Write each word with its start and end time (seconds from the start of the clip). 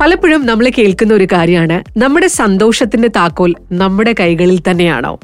പലപ്പോഴും 0.00 0.46
നമ്മൾ 0.46 0.70
കേൾക്കുന്ന 0.78 1.14
ഒരു 1.14 1.24
കാര്യമാണ്. 1.24 1.98
നമ്മുടെ 1.98 2.26
സന്തോഷത്തിന്റെ 2.26 3.08
താക്കോൽ 3.08 3.54
നമ്മുടെ 3.72 4.14
കൈകളിൽ 4.20 4.60
തന്നെയാണോ? 4.70 5.20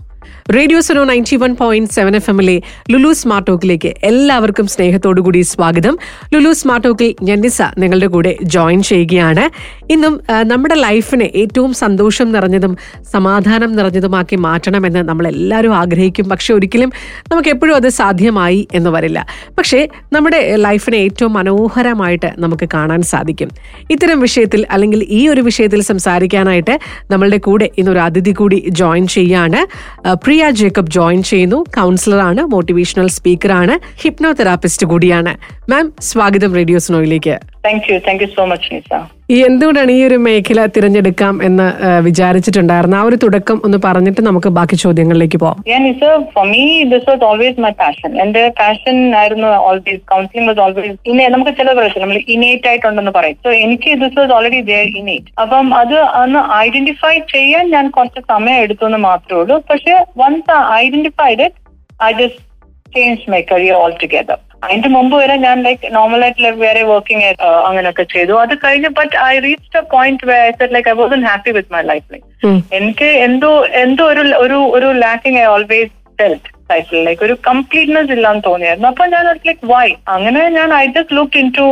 radio 0.57 0.81
സെനോ 0.81 1.05
ninety 1.05 1.37
one 1.37 1.57
point 1.57 1.91
seven 1.91 2.17
F 2.17 2.31
എമ്മിലെ 2.31 2.61
ലുലു 2.91 3.13
സ്മാർട്ട് 3.13 3.47
ടോക്കിലേക്ക് 3.47 3.95
എല്ലാവർക്കും 4.05 4.67
സ്നേഹത്തോടുകൂടി 4.67 5.41
സ്വാഗതം. 5.41 5.99
ലുലു 6.35 6.53
സ്മാർട്ട് 6.53 6.89
ടോക്കിൽ 6.89 7.15
ഞാൻ 7.23 7.41
നിസ 7.41 7.63
നിങ്ങളുടെ 7.79 8.07
കൂടെ 8.07 8.37
ജോയിൻ 8.43 8.83
ചെയ്യുകയാണ്. 8.83 9.45
ഇന്നും 9.93 10.15
നമ്മുടെ 10.51 10.75
ലൈഫിനെ 10.75 11.27
ഏറ്റവും 11.41 11.73
സന്തോഷം 11.83 12.29
നിറഞ്ഞതും 12.33 12.73
സമാധാനം 13.13 13.71
നിറഞ്ഞതുമാക്കി 13.79 14.37
മാറ്റണമെന്ന് 14.47 15.03
നമ്മൾ 15.09 15.25
എല്ലാവരും 15.33 15.73
ആഗ്രഹിക്കും. 15.81 16.27
പക്ഷെ 16.33 16.51
ഒരിക്കലും 16.55 16.91
നമുക്ക് 17.31 17.51
എപ്പോഴും 17.55 17.75
അത് 17.77 17.89
സാധ്യമായി 17.89 18.61
എന്ന് 18.75 18.91
വരില്ല. 18.91 19.27
പക്ഷേ 19.59 19.81
നമ്മുടെ 20.13 20.41
ലൈഫിനെ 20.67 20.97
ഏറ്റവും 21.07 21.33
മനോഹരമായിട്ട് 21.39 22.31
നമുക്ക് 22.39 22.69
കാണാൻ 22.75 23.03
സാധിക്കും. 23.13 23.51
ഇത്തരം 23.91 24.21
വിഷയത്തിൽ 24.21 24.67
അല്ലെങ്കിൽ 24.71 25.01
ഈ 25.19 25.21
ഒരു 25.29 25.41
വിഷയത്തിൽ 25.41 25.83
സംസാരിക്കാനായിട്ട് 25.83 26.75
നമ്മളുടെ 27.11 27.41
കൂടെ 27.49 27.69
ഇന്നൊരു 27.79 27.99
അതിഥി 27.99 28.35
കൂടി 28.41 28.59
ജോയിൻ 28.81 29.07
ചെയ്യാണ്. 29.17 29.61
പ്രിയ 30.25 30.51
ജേക്കബ് 30.61 30.93
ജോയിൻ 30.99 31.23
ചെയ്യുന്നു. 31.23 31.59
കൗൺസിലറാണ് 31.79 32.45
മോട്ടിവേഷണൽ 32.55 33.09
സ്പീക്കറാണ് 33.19 33.75
ഹിപ്നോതെറാപ്പിസ്റ്റ് 34.03 34.87
കൂടിയാണ്. 34.87 35.35
മാം 35.73 35.87
സ്വാഗതം 36.07 36.51
radio 36.59 36.79
സ്നോയിലേക്ക് 36.85 37.35
thank 37.67 37.87
you 37.91 37.97
thank 38.07 38.23
you 38.23 38.27
so 38.37 38.43
much 38.51 38.69
Nisa 38.73 38.99
ഈ 39.35 39.37
എന്തുകൊണ്ടാണ് 39.49 39.93
ഈ 39.99 40.01
ഒരു 40.07 40.17
മേഖല 40.25 40.61
തിരഞ്ഞെടുക്കാം 40.77 41.35
എന്ന് 41.49 41.67
വിചാരിച്ചിട്ടുണ്ടായിരുന്നു 42.07 42.97
ആ 43.01 43.03
ഒരു 43.09 43.17
തുടക്കം 43.23 43.59
ഒന്ന് 43.67 43.79
പറഞ്ഞിട്ട് 43.87 44.23
നമുക്ക് 44.29 44.51
ബാക്കി 44.59 44.77
ചോദ്യങ്ങളിലേക്ക് 44.83 45.39
പോവാം. 45.43 45.61
Yeah, 45.71 45.81
Nisa, 45.87 46.11
for 46.35 46.45
me, 46.53 46.63
this 46.93 47.05
was 47.11 47.23
always 47.29 47.55
my 47.67 47.73
passion. 47.83 48.11
എന്റെ 48.25 48.43
പാഷൻ 48.61 48.99
ആയിരുന്നു 49.21 49.49
ഓൾവേസ് 49.69 50.03
കൗൺസിലിംഗ് 50.13 50.49
വാസ് 50.51 50.63
ഓൾവേസ് 50.67 50.99
ഇനി 51.13 51.31
നമുക്ക് 51.37 51.55
ചില 51.61 51.69
പ്രശ്നം 51.81 52.05
നമ്മൾ 52.05 52.21
ഇനേറ്റ് 52.37 52.69
ആയിട്ടുണ്ടെന്ന് 52.73 53.15
പറയും. 53.19 53.39
സോ 53.47 53.51
എനിക്ക് 53.65 53.97
this 54.05 54.17
was 54.21 54.33
already 54.39 54.63
there 54.71 54.87
innate 55.03 55.33
അപ്പം 55.45 55.75
അത് 55.83 55.97
അന്ന് 56.23 56.43
ഐഡന്റിഫൈ 56.67 57.17
ചെയ്യാൻ 57.35 57.67
ഞാൻ 57.77 57.89
കുറച്ച് 57.99 58.23
സമയം 58.35 58.61
എടുത്തു 58.67 58.87
എന്ന് 58.91 59.03
മാത്രമേ 59.09 59.41
ഉള്ളൂ. 59.43 59.59
പക്ഷെ 59.73 59.97
once 60.23 60.59
identified 60.85 61.43
it 61.49 61.61
I 62.11 62.13
just 62.23 62.43
change 62.97 63.31
my 63.35 63.43
career 63.53 63.77
altogether 64.05 64.41
അതിന്റെ 64.63 64.89
മുമ്പ് 64.89 65.15
വരെ 65.21 65.37
ഞാൻ 65.45 65.57
ലൈക്ക് 65.67 65.87
നോർമലായിട്ട് 65.95 66.51
വേറെ 66.65 66.83
വർക്കിംഗ് 66.91 67.25
അങ്ങനെയൊക്കെ 67.69 68.05
ചെയ്തു. 68.15 68.35
അത് 68.45 68.55
കഴിഞ്ഞ് 68.65 68.91
but 68.99 69.15
I 69.31 69.35
reach 69.47 69.79
a 69.79 69.85
point 69.95 70.73
like 70.77 70.91
I 70.93 70.95
was 71.01 71.21
happy 71.31 71.53
with 71.59 71.75
my 71.75 71.83
life. 71.93 72.21
എനിക്ക് 72.79 73.09
എന്തോ 73.27 73.53
എന്തോ 73.85 74.05
ഒരു 74.13 74.23
ഒരു 74.45 74.59
ഒരു 74.79 74.91
ലാക്കിംഗ് 75.05 75.41
ഐ 75.43 75.47
ഓൾവേസ് 75.55 75.93
ഫെൽറ്റ് 76.21 76.52
ലൈഫിൽ 76.71 76.99
ലൈക്ക് 77.07 77.23
ഒരു 77.27 77.35
കംപ്ലീറ്റ്നെസ് 77.49 78.13
ഇല്ലാന്ന് 78.17 78.43
തോന്നിയായിരുന്നു. 78.49 78.89
അപ്പൊ 78.93 79.05
ഞാൻ 79.15 79.25
അത് 79.33 79.47
ലൈക്ക് 79.49 79.67
വൈ 79.73 79.87
അങ്ങനെ 80.17 80.43
ഞാൻ 80.59 80.69
I 80.81 80.85
just 80.97 81.17
look 81.19 81.39
into 81.59 81.67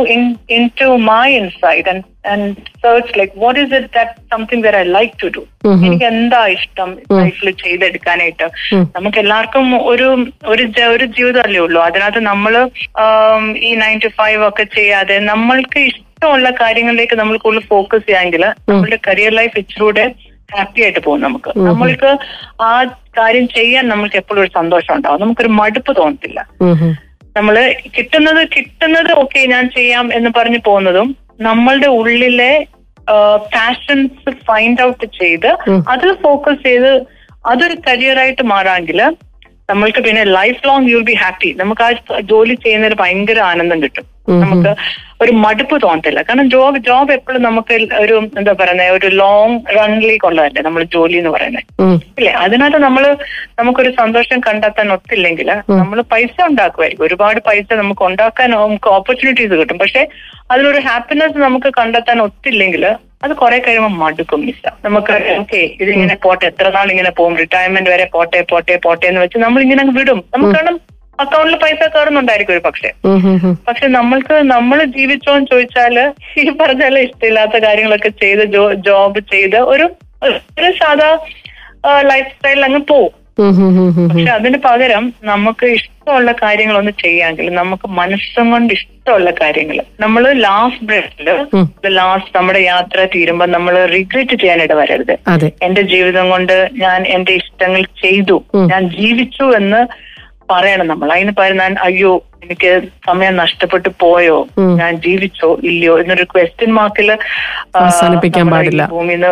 into 0.81 0.89
my 1.11 1.25
inside 1.41 1.87
and 1.93 2.03
and 2.31 2.49
search 2.83 3.13
like 3.19 3.33
what 3.43 3.57
is 3.61 3.73
it 3.79 3.89
that 3.97 4.13
something 4.33 4.63
there 4.65 4.75
I 4.81 4.83
like 4.97 5.13
to 5.23 5.27
do. 5.37 5.43
എനിക്ക് 5.85 6.07
എന്താ 6.13 6.41
ഇഷ്ടം 6.57 6.89
ലൈഫിൽ 7.19 7.49
ചെയ്തെടുക്കാനായിട്ട്. 7.63 8.47
നമുക്ക് 8.97 9.19
എല്ലാവർക്കും 9.23 9.67
ഒരു 9.91 10.07
ഒരു 10.53 10.65
ഒരു 10.93 11.05
ജീവിതമല്ലേ 11.17 11.61
ഉള്ളൂ. 11.65 11.81
അതിനകത്ത് 11.89 12.23
നമ്മൾ 12.31 12.55
ഈ 13.67 13.71
നയൻ 13.83 13.99
ടു 14.05 14.11
ഫൈവ് 14.21 14.41
ഒക്കെ 14.49 14.67
ചെയ്യാതെ 14.77 15.17
നമ്മൾക്ക് 15.31 15.81
ഇഷ്ടമുള്ള 15.91 16.49
കാര്യങ്ങളിലേക്ക് 16.63 17.15
നമ്മൾ 17.19 17.35
കൂടുതൽ 17.43 17.63
ഫോക്കസ് 17.73 18.05
ചെയ്യാമെങ്കിൽ 18.07 18.43
നമ്മുടെ 18.71 18.99
കരിയർ 19.07 19.33
ലൈഫ് 19.39 19.55
ഇച്ചിലൂടെ 19.61 20.05
ഹാപ്പി 20.51 20.81
ആയിട്ട് 20.81 20.99
പോകും 20.99 21.21
നമുക്ക്. 21.21 21.51
നമ്മൾക്ക് 21.67 22.09
ആ 22.63 22.71
കാര്യം 23.17 23.47
ചെയ്യാൻ 23.49 23.85
നമ്മൾക്ക് 23.87 24.17
എപ്പോഴും 24.17 24.41
ഒരു 24.41 24.51
സന്തോഷം 24.55 24.93
ഉണ്ടാവും 24.95 25.21
നമുക്കൊരു 25.21 25.51
മടുപ്പ് 25.59 25.91
തോന്നത്തില്ല. 25.97 26.39
നമ്മൾ 27.35 27.55
കിട്ടുന്നത് 27.95 28.41
കിട്ടുന്നത് 28.55 29.11
ഓക്കെ 29.21 29.41
ഞാൻ 29.45 29.65
ചെയ്യാം 29.69 30.05
എന്ന് 30.13 30.29
പറഞ്ഞു 30.37 30.59
പോകുന്നതും 30.65 31.09
നമ്മളുടെ 31.39 31.89
ഉള്ളിലെ 31.99 32.53
പാഷൻസ് 33.53 34.31
ഫൈൻഡ് 34.47 34.81
ഔട്ട് 34.81 35.05
ചെയ്ത് 35.19 35.49
അത് 35.93 36.07
ഫോക്കസ് 36.23 36.63
ചെയ്ത് 36.63 36.91
അതൊരു 37.51 37.75
കരിയറായിട്ട് 37.87 38.43
മാറാമെങ്കിൽ 38.51 38.99
നമ്മൾക്ക് 39.69 40.01
പിന്നെ 40.05 40.23
life 40.37 40.61
long 40.67 40.89
you'll 40.89 41.03
be 41.03 41.15
happy 41.21 41.49
നമുക്ക് 41.59 41.83
ആ 41.83 41.89
ജോലി 42.31 42.55
ചെയ്യുന്നതിൽ 42.63 42.95
ഭയങ്കര 43.01 43.39
ആനന്ദം 43.51 43.79
കിട്ടും. 43.83 44.05
നമുക്ക് 44.43 44.71
ഒരു 45.23 45.33
മടുപ്പ് 45.43 45.75
തോന്നത്തില്ല. 45.83 46.19
കാരണം 46.27 46.47
ജോബ് 46.53 46.77
ജോബ് 46.87 47.11
എപ്പോഴും 47.17 47.41
നമുക്ക് 47.47 47.73
ഒരു 48.03 48.15
എന്താ 48.39 48.53
പറയുന്നത് 48.61 48.93
ഒരു 48.97 49.07
ലോങ് 49.21 49.57
റണ്ണിലേക്കുള്ളതല്ലേ 49.77 50.61
നമ്മൾ 50.67 50.81
ജോലി 50.95 51.17
എന്ന് 51.21 51.31
പറയുന്നത്. 51.35 51.65
അല്ലെ 51.71 51.91
ഇല്ലേ? 52.19 52.33
അതിനകത്ത് 52.45 52.79
നമ്മൾ 52.87 53.03
നമുക്കൊരു 53.59 53.91
സന്തോഷം 54.01 54.39
കണ്ടെത്താൻ 54.47 54.87
ഒത്തില്ലെങ്കിൽ 54.97 55.49
നമ്മൾ 55.81 56.01
പൈസ 56.13 56.35
ഉണ്ടാക്കുമായിരിക്കും. 56.49 57.05
ഒരുപാട് 57.09 57.39
പൈസ 57.49 57.67
നമുക്ക് 57.83 58.05
ഉണ്ടാക്കാൻ 58.09 58.49
നമുക്ക് 58.55 58.89
ഓപ്പർച്യൂണിറ്റീസ് 58.97 59.53
കിട്ടും. 59.61 59.79
പക്ഷെ 59.83 60.03
അതിലൊരു 60.53 60.81
ഹാപ്പിനെസ് 60.89 61.37
നമുക്ക് 61.47 61.71
കണ്ടെത്താൻ 61.79 62.19
ഒത്തില്ലെങ്കിൽ 62.27 62.85
അത് 63.25 63.33
കുറെ 63.41 63.57
കഴിയുമ്പോൾ 63.65 63.91
മടുക്കും 64.03 64.39
മിസ്സ 64.45 64.63
നമുക്ക് 64.85 65.15
ഓക്കെ 65.39 65.59
ഇതിങ്ങനെ 65.83 66.15
പോട്ടെ 66.23 66.45
എത്ര 66.51 66.67
നാൾ 66.75 66.87
ഇങ്ങനെ 66.93 67.11
പോകും 67.17 67.33
റിട്ടയർമെന്റ് 67.41 67.91
വരെ 67.93 68.05
പോട്ടെ 68.15 68.39
പോട്ടെ 68.51 68.75
പോട്ടെ 68.85 69.05
എന്ന് 69.09 69.21
വെച്ച് 69.23 69.37
നമ്മൾ 69.43 69.59
ഇങ്ങനെ 69.65 69.83
വിടും. 69.97 70.19
നമുക്ക് 70.33 70.55
കാരണം 70.57 70.77
അക്കൗണ്ടിൽ 71.21 71.55
പൈസ 71.55 71.87
കയറുന്നുണ്ടായിരിക്കും 71.87 72.53
ഒരു 72.53 72.61
പക്ഷേ. 72.65 72.91
പക്ഷെ 73.67 73.87
നമ്മൾക്ക് 73.87 74.33
നമ്മൾ 74.33 74.83
ജീവിച്ചോന്ന് 74.83 75.47
ചോദിച്ചാൽ 75.51 76.13
ഈ 76.37 76.49
പറഞ്ഞാൽ 76.61 76.99
ഇഷ്ടമില്ലാത്ത 76.99 77.57
കാര്യങ്ങളൊക്കെ 77.57 78.09
ചെയ്ത് 78.09 78.43
ജോബ് 78.85 79.19
ചെയ്ത് 79.31 79.55
ഒരു 79.55 79.89
ഒരു 80.59 80.71
സാധാ 80.71 81.17
ലൈഫ് 82.01 82.27
സ്റ്റൈലിൽ 82.27 82.65
അങ്ങ് 82.65 82.81
ഉം. 83.39 84.09
പക്ഷെ 84.09 84.31
അതിന് 84.31 84.57
പകരം 84.65 85.13
നമുക്ക് 85.23 85.65
ഇഷ്ടമുള്ള 85.65 86.31
കാര്യങ്ങളൊന്ന് 86.31 86.91
ചെയ്യാമെങ്കിൽ 87.03 87.53
നമുക്ക് 87.53 87.87
മനസ്സും 87.87 88.51
കൊണ്ട് 88.51 88.73
ഇഷ്ടമുള്ള 88.73 89.31
കാര്യങ്ങൾ. 89.31 89.77
നമ്മൾ 89.99 90.33
ലാസ്റ്റ് 90.33 90.85
ബ്രേക്കിൽ. 90.85 91.29
ലാസ്റ്റ് 91.87 92.37
നമ്മുടെ 92.37 92.59
യാത്ര 92.59 93.07
തീരുമ്പോൾ 93.15 93.45
നമ്മൾ 93.45 93.85
റിഗ്രറ്റ് 93.85 94.35
ചെയ്യാനിട 94.35 94.73
വരരുത്. 94.73 95.17
അതെ. 95.27 95.51
എന്റെ 95.61 95.81
ജീവിതം 95.81 96.29
കൊണ്ട് 96.29 96.69
ഞാൻ 96.73 97.07
എന്റെ 97.07 97.31
ഇഷ്ടങ്ങൾ 97.31 97.81
ചെയ്തു. 98.01 98.43
ഞാൻ 98.55 98.89
ജീവിച്ചു 98.89 99.43
എന്ന് 99.55 100.10
പറയണം 100.49 100.87
നമ്മൾ. 100.87 101.09
അതിന് 101.11 101.33
ഞാൻ 101.59 101.73
അയ്യോ 101.79 102.11
എനിക്ക് 102.43 102.69
സമയം 103.07 103.35
നഷ്ടപ്പെട്ടു 103.35 103.89
പോയോ? 103.99 104.37
ഞാൻ 104.79 104.93
ജീവിച്ചോ 104.95 105.49
ഇല്ലയോ? 105.63 105.99
എന്നൊരു 105.99 106.23
ക്വസ്റ്റ്യൻ 106.23 106.73
മാർക്കിൽ 106.73 107.09
അവസാനിപ്പിക്കാൻ 107.81 108.47
പാടില്ല. 108.53 108.83
ഭൂമിന്ന് 108.93 109.31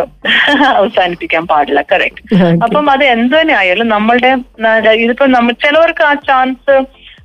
അവസാനിപ്പിക്കാൻ 0.74 1.44
പാടില്ല. 1.46 1.82
കറക്റ്റ്. 1.92 2.22
അപ്പം 2.64 2.90
അത് 2.90 3.04
എന്ത് 3.14 3.40
തന്നെ 3.40 3.54
ആയാലും 3.54 3.88
നമ്മളുടെ 3.88 4.30
ഇതിപ്പോ 5.04 5.26
നമ്മ 5.36 5.50
ചിലവർക്ക് 5.64 6.04
ആ 6.04 6.14
ചാൻസ് 6.28 6.76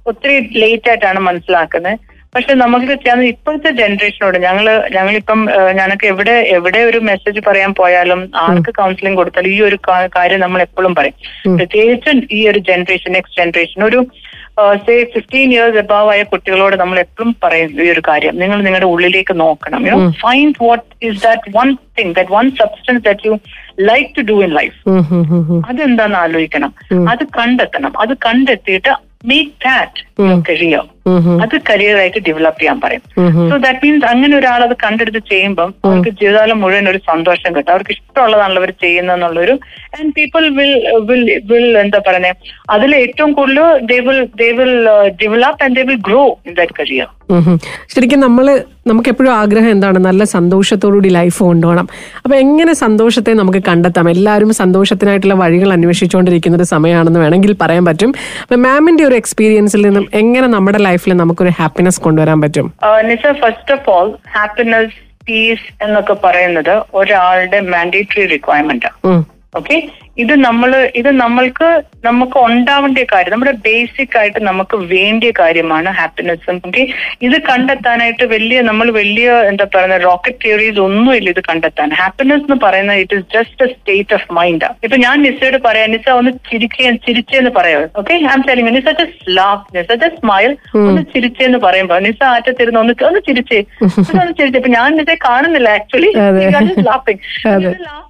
ഒത്തിരി 0.07 0.35
ലേറ്റ് 0.61 0.89
ആയിട്ടാണ് 0.89 1.19
മനസ്സിലാക്കുന്നത്. 1.19 1.99
പക്ഷെ 2.35 2.53
നമുക്ക് 2.53 2.85
കിട്ടിയാന്ന് 2.85 3.25
ഇപ്പോഴത്തെ 3.25 3.69
ജനറേഷനോട് 3.71 4.37
ഞങ്ങൾ 4.37 4.65
ഞങ്ങളിപ്പം 4.95 5.39
ഞങ്ങൾക്ക് 5.79 6.07
എവിടെ 6.13 6.35
എവിടെ 6.57 6.79
ഒരു 6.79 6.99
മെസ്സേജ് 7.09 7.41
പറയാൻ 7.47 7.73
പോയാലും 7.73 8.21
ആർക്ക് 8.43 8.71
കൗൺസിലിംഗ് 8.79 9.17
കൊടുത്താലും 9.17 9.51
ഈ 9.57 9.59
ഒരു 9.61 9.77
കാര്യം 10.15 10.39
നമ്മൾ 10.39 10.61
എപ്പോഴും 10.61 10.95
പറയും. 10.95 11.17
പ്രത്യേകിച്ചും 11.57 12.17
ഈ 12.31 12.39
ഒരു 12.51 12.59
ജനറേഷൻ 12.69 13.11
നെക്സ്റ്റ് 13.11 13.39
ജനറേഷൻ 13.41 13.83
ഒരു 13.83 13.99
സേ 14.87 14.95
ഫിഫ്റ്റീൻ 15.13 15.49
ഇയേഴ്സ് 15.53 15.77
അബവ് 15.77 16.09
ആയ 16.11 16.23
കുട്ടികളോട് 16.23 16.75
നമ്മൾ 16.81 16.99
എപ്പോഴും 16.99 17.31
പറയും 17.43 17.69
ഈ 17.85 17.87
ഒരു 17.93 18.01
കാര്യം. 18.07 18.33
നിങ്ങൾ 18.41 18.57
നിങ്ങളുടെ 18.65 18.85
ഉള്ളിലേക്ക് 18.85 19.33
നോക്കണം. 19.39 19.87
You 19.87 19.95
find 20.21 20.59
what 20.61 20.85
is 21.07 21.21
that 21.23 21.51
one 21.57 21.71
thing 21.99 22.13
that 22.17 22.33
one 22.33 22.49
substance 22.61 23.03
that 23.07 23.27
you 23.27 23.35
like 23.91 24.09
to 24.17 24.23
do 24.31 24.37
in 24.47 24.53
life. 24.59 24.77
അതെന്താന്ന് 25.71 26.19
ആലോചിക്കണം. 26.23 26.73
അത് 27.13 27.23
കണ്ടെത്തണം. 27.39 27.93
അത് 28.05 28.13
കണ്ടെത്തിയിട്ട് 28.27 28.93
മേക്ക് 29.31 29.51
ദാറ്റ് 29.67 30.01
കരിയർ. 30.49 30.85
അത് 31.43 31.55
കരിയർ 31.69 31.97
ആയിട്ട് 32.01 32.21
ഡെവലപ്പ് 32.27 32.59
ചെയ്യാൻ 32.61 32.77
പറയും. 32.83 33.03
സോ 33.49 33.55
ദാറ്റ് 33.65 33.81
മീൻസ് 33.83 34.05
അങ്ങനെ 34.11 34.33
ഒരാൾ 34.41 34.61
അത് 34.67 34.75
കണ്ടെടുത്ത് 34.83 35.21
ചെയ്യുമ്പോൾ 35.31 35.69
അവർക്ക് 35.87 36.11
ജീവിതകാലം 36.19 36.59
മുഴുവൻ 36.63 36.89
ഒരു 36.93 37.01
സന്തോഷം 37.11 37.49
കിട്ടും. 37.55 37.71
അവർക്ക് 37.75 37.93
ഇഷ്ടമുള്ളതാണല്ലോ 37.97 38.61
അവർ 38.63 38.73
ചെയ്യുന്നതെന്നുള്ളൊരു 38.83 39.55
and 39.97 40.11
people 40.17 40.43
will 40.59 40.73
will 41.09 41.23
will 41.51 41.67
എന്താ 41.83 41.99
പറയുന്നത് 42.07 42.53
അതിൽ 42.75 42.91
ഏറ്റവും 43.03 43.33
കൂടുതൽ 43.39 43.85
they 43.91 43.97
will 44.07 44.21
they 44.41 44.49
will 44.61 44.73
develop 45.23 45.63
and 45.65 45.75
they 45.79 45.83
will 45.89 45.99
grow 46.09 46.23
in 46.47 46.53
that 46.61 46.75
career. 46.79 47.09
ശരിക്കും 47.93 48.19
നമ്മൾ 48.19 48.45
നമുക്ക് 48.89 49.09
എപ്പോഴും 49.11 49.31
ആഗ്രഹം 49.41 49.69
എന്താണ്? 49.75 49.99
നല്ല 50.07 50.23
സന്തോഷത്തോടുകൂടി 50.33 51.09
ലൈഫ് 51.17 51.39
കൊണ്ടുപോകണം. 51.43 51.85
അപ്പൊ 52.23 52.35
എങ്ങനെ 52.43 52.73
സന്തോഷത്തെ 52.81 53.31
നമുക്ക് 53.39 53.61
കണ്ടെത്താം? 53.69 54.07
എല്ലാവരും 54.09 54.49
സന്തോഷത്തിനായിട്ടുള്ള 54.59 55.35
വഴികൾ 55.41 55.69
അന്വേഷിച്ചുകൊണ്ടിരിക്കുന്ന 55.75 56.59
ഒരു 56.59 56.67
സമയമാണെന്ന് 56.73 57.21
വേണമെങ്കിൽ 57.23 57.53
പറയാൻ 57.61 57.85
പറ്റും. 57.85 58.11
അപ്പൊ 58.43 58.57
മാമിന്റെ 58.65 59.03
ഒരു 59.09 59.15
എക്സ്പീരിയൻസിൽ 59.21 59.81
നിന്നും 59.87 60.05
എങ്ങനെ 60.21 60.47
നമ്മുടെ 60.55 60.81
ലൈഫിൽ 60.95 61.13
നമുക്കൊരു 61.13 61.53
ഹാപ്പിനെസ് 61.59 62.01
കൊണ്ടുവരാൻ 62.01 62.39
പറ്റും 62.41 62.67
first 63.41 63.73
of 63.77 63.89
all 63.89 64.09
happiness 64.35 64.93
peace 65.27 65.67
എന്നൊക്കെ 65.83 66.15
പറയുന്നത് 66.25 66.75
ഒരാളുടെ 66.93 67.59
മാൻഡേറ്ററി 67.73 68.25
റിക്വയർമെന്റ്. 68.25 68.89
ഓക്കെ 69.55 69.75
ഇത് 70.17 70.33
നമ്മൾ 70.43 70.71
ഇത് 70.95 71.09
നമ്മൾക്ക് 71.15 71.67
നമുക്ക് 72.05 72.37
ഉണ്ടാവേണ്ട 72.47 72.99
കാര്യം 73.11 73.33
നമ്മുടെ 73.33 73.53
ബേസിക് 73.63 74.15
ആയിട്ട് 74.19 74.39
നമുക്ക് 74.47 74.75
വേണ്ടിയ 74.91 75.31
കാര്യമാണ് 75.39 75.89
ഹാപ്പിനെസ്സും 75.97 76.57
ഓക്കെ 76.65 76.83
ഇത് 77.21 77.37
കണ്ടെത്താനായിട്ട് 77.47 78.25
വലിയ 78.33 78.57
നമ്മൾ 78.67 78.87
വലിയ 78.97 79.29
എന്താ 79.49 79.65
പറയുന്ന 79.67 79.97
റോക്കറ്റ് 80.05 80.41
തിയറീസ് 80.43 80.79
ഒന്നുമില്ല 80.85 81.29
ഇത് 81.29 81.41
കണ്ടെത്താൻ. 81.49 81.89
ഹാപ്പിനെസ് 81.99 82.45
എന്ന് 82.47 82.57
പറയുന്നത് 82.63 82.99
it 83.03 83.15
is 83.15 83.27
just 83.35 83.63
a 83.65 83.71
state 83.73 84.15
of 84.17 84.27
mind 84.33 84.69
ഇപ്പൊ 84.85 84.99
ഞാൻ 85.05 85.15
നിസയോട് 85.25 85.57
പറയാം 85.65 85.89
നിസ 85.95 86.07
ഒന്ന് 86.19 86.33
ചിരിക്കുക 86.49 86.73
ചിരിച്ചെന്ന് 87.05 87.51
പറയാം? 87.57 87.83
Okay 88.01 88.13
I'm 88.31 88.43
telling 88.47 88.73
Nisa 88.77 88.87
just 89.01 89.35
laugh 89.37 89.65
Nisa 89.75 89.89
just 89.95 90.21
smile 90.21 90.51
ഒന്ന് 90.83 91.03
ചിരിച്ചെന്ന് 91.13 91.61
പറയുമ്പോ 91.65 91.99
നിസ 92.07 92.21
ആറ്റത്തിരുന്ന് 92.31 92.81
ഒന്ന് 92.83 92.95
ഒന്ന് 93.05 93.21
ചിരിച്ചേ. 93.27 93.59
ഒന്ന് 94.13 94.33
ചിരിച്ചേ. 94.37 94.57
ഇപ്പൊ 94.61 94.73
ഞാൻ 94.75 94.89
നിസയെ 94.99 95.17
കാണുന്നില്ല 95.27 95.69
ആക്ച്വലി 95.77 96.11
അതെ. 96.25 96.45
ലാഫ് 96.87 97.11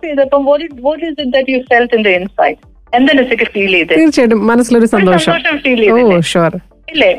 ചെയ്തപ്പോ 0.05 0.37
what 0.47 1.03
is 1.05 1.19
it 1.19 1.34
that 1.35 1.51
you 1.51 1.59
felt 1.71 1.95
in 1.97 2.03
the 2.03 2.11
inside 2.19 2.57
എന്താ 2.93 3.13
നിസയ്ക്ക് 3.13 3.47
ഫീൽ 3.53 3.71
ചെയ്ത്? 3.71 3.93
തീർച്ചയായിട്ടും 3.99 4.41
മനസ്സിലൊരു 4.47 4.87
സന്തോഷം. 4.91 5.33
ഫീൽ 5.63 5.81
ഓ 5.91 5.97
ഇല്ലേ 6.95 7.09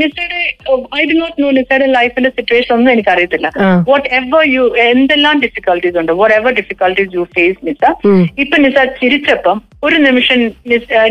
നിസയുടെ 0.00 0.40
ഐ 0.98 1.04
ഡി 1.08 1.14
നോട്ട് 1.20 1.36
നോ 1.42 1.50
നിസയുടെ 1.58 1.86
ലൈഫിന്റെ 1.96 2.30
സിറ്റുവേഷൻ 2.38 2.72
ഒന്നും 2.76 2.90
എനിക്ക് 2.94 3.10
അറിയത്തില്ല. 3.14 3.48
വാട്ട് 3.90 4.08
എവർ 4.18 4.42
യു 4.54 4.64
എന്തെല്ലാം 4.86 5.36
ഡിഫിക്കൽട്ടീസ് 5.44 5.96
ഉണ്ട് 6.02 6.12
whatever 6.38 6.52
difficulties 6.60 7.10
you 7.16 7.24
face 7.36 7.58
Nisa. 7.68 7.82
ഇപ്പൊ 8.44 8.56
നിസ 8.64 8.78
ചിരിച്ചപ്പം 9.00 9.58
ഒരു 9.86 9.96
നിമിഷം 10.06 10.38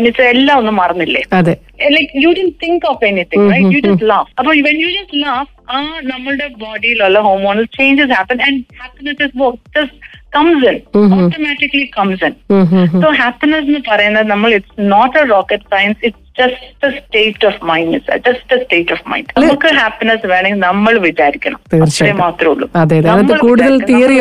നിസ 0.04 0.18
എല്ലാം 0.32 0.56
ഒന്നും 0.60 0.76
മറന്നില്ലേ? 0.80 1.22
Like 1.96 2.12
you 2.24 2.30
didn't 2.38 2.48
think 2.62 2.86
of 2.90 3.04
anything 3.10 3.46
right 3.52 3.72
you 3.76 3.80
just 3.86 4.08
laugh 4.12 4.30
അപ്പൊ 4.38 4.50
വെൻ 4.68 4.78
യു 4.84 4.90
ജസ്റ്റ് 4.96 5.18
ലാഫ് 5.24 5.50
ആ 5.70 5.78
നമ്മളുടെ 6.10 6.46
ബോഡിയിലുള്ള 6.58 7.20
hormonal 7.26 7.64
changes 7.78 8.12
happen 8.16 8.38
and 8.48 8.60
happiness 8.80 9.22
is 9.22 9.36
just 9.76 9.98
comes 10.36 10.66
in 10.70 10.76
automatically 11.16 11.86
comes 11.96 12.24
in. 12.28 12.32
So 13.02 13.08
happiness 13.20 13.66
എന്ന് 13.70 13.82
പറയുന്നത് 13.90 14.28
നമ്മൾ 14.32 14.50
it's 14.58 14.86
not 14.94 15.16
a 15.18 15.26
rocket 15.32 15.68
science 15.74 16.00
it's 16.08 16.24
just 16.38 16.88
state 16.96 17.46
of 17.50 17.60
mind 17.64 17.98
just 18.26 18.56
state 18.62 18.92
of 18.92 19.04
mind 19.10 19.28
നമുക്ക് 19.42 19.68
happiness 19.78 20.26
വേണമെങ്കിൽ 20.32 20.60
നമ്മൾ 20.66 20.94
വിചാരിക്കണം. 21.06 21.60
അത്രേ 21.86 22.10
മാത്രമേ 22.22 22.50
ഉള്ളൂ 22.54 22.66
കൂടുതൽ 23.44 23.74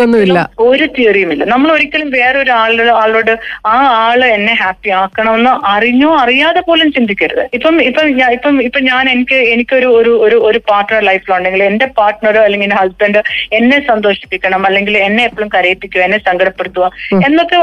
ഒന്നുമില്ല. 0.06 0.40
ഒരു 0.68 0.86
തിയറിയും 0.98 1.30
ഇല്ല. 1.34 1.44
നമ്മൾ 1.54 1.70
ഒരിക്കലും 1.76 2.10
വേറൊരു 2.18 2.52
ആളുടെ 2.62 2.94
ആളോട് 3.02 3.32
ആ 3.74 3.76
ആൾ 4.06 4.20
എന്നെ 4.38 4.54
ഹാപ്പി 4.62 4.90
ആക്കണമെന്ന് 5.02 5.54
അറിഞ്ഞോ 5.74 6.12
അറിയാതെ 6.24 6.62
പോലും 6.68 6.90
ചിന്തിക്കരുത്. 6.96 7.44
ഇപ്പം 7.58 7.76
ഇപ്പം 7.90 8.08
ഇപ്പം 8.38 8.56
ഇപ്പം 8.68 8.84
ഞാൻ 8.92 9.04
എനിക്ക് 9.14 9.40
എനിക്കൊരു 9.54 9.90
ഒരു 10.00 10.14
ഒരു 10.26 10.40
ഒരു 10.50 10.62
പാർട്ട്ണർ 10.70 11.02
ലൈഫിലുണ്ടെങ്കിൽ 11.10 11.64
എന്റെ 11.64 11.88
പാർട്ട്ണറോ 12.00 12.42
അല്ലെങ്കിൽ 12.46 12.68
എന്റെ 12.70 12.80
ഹസ്ബൻഡ് 12.82 13.22
എന്നെ 13.60 13.80
സന്തോഷിപ്പിക്കണം. 13.92 14.62
അല്ലെങ്കിൽ 14.70 14.98
എന്നെ 15.08 15.24
എപ്പോഴും 15.30 15.50
കരയിപ്പിക്കുക 15.56 16.02
എന്നെ 16.08 16.20
സങ്കടപ്പെടുത്തുക 16.30 16.86
എന്നൊക്കെ 17.28 17.58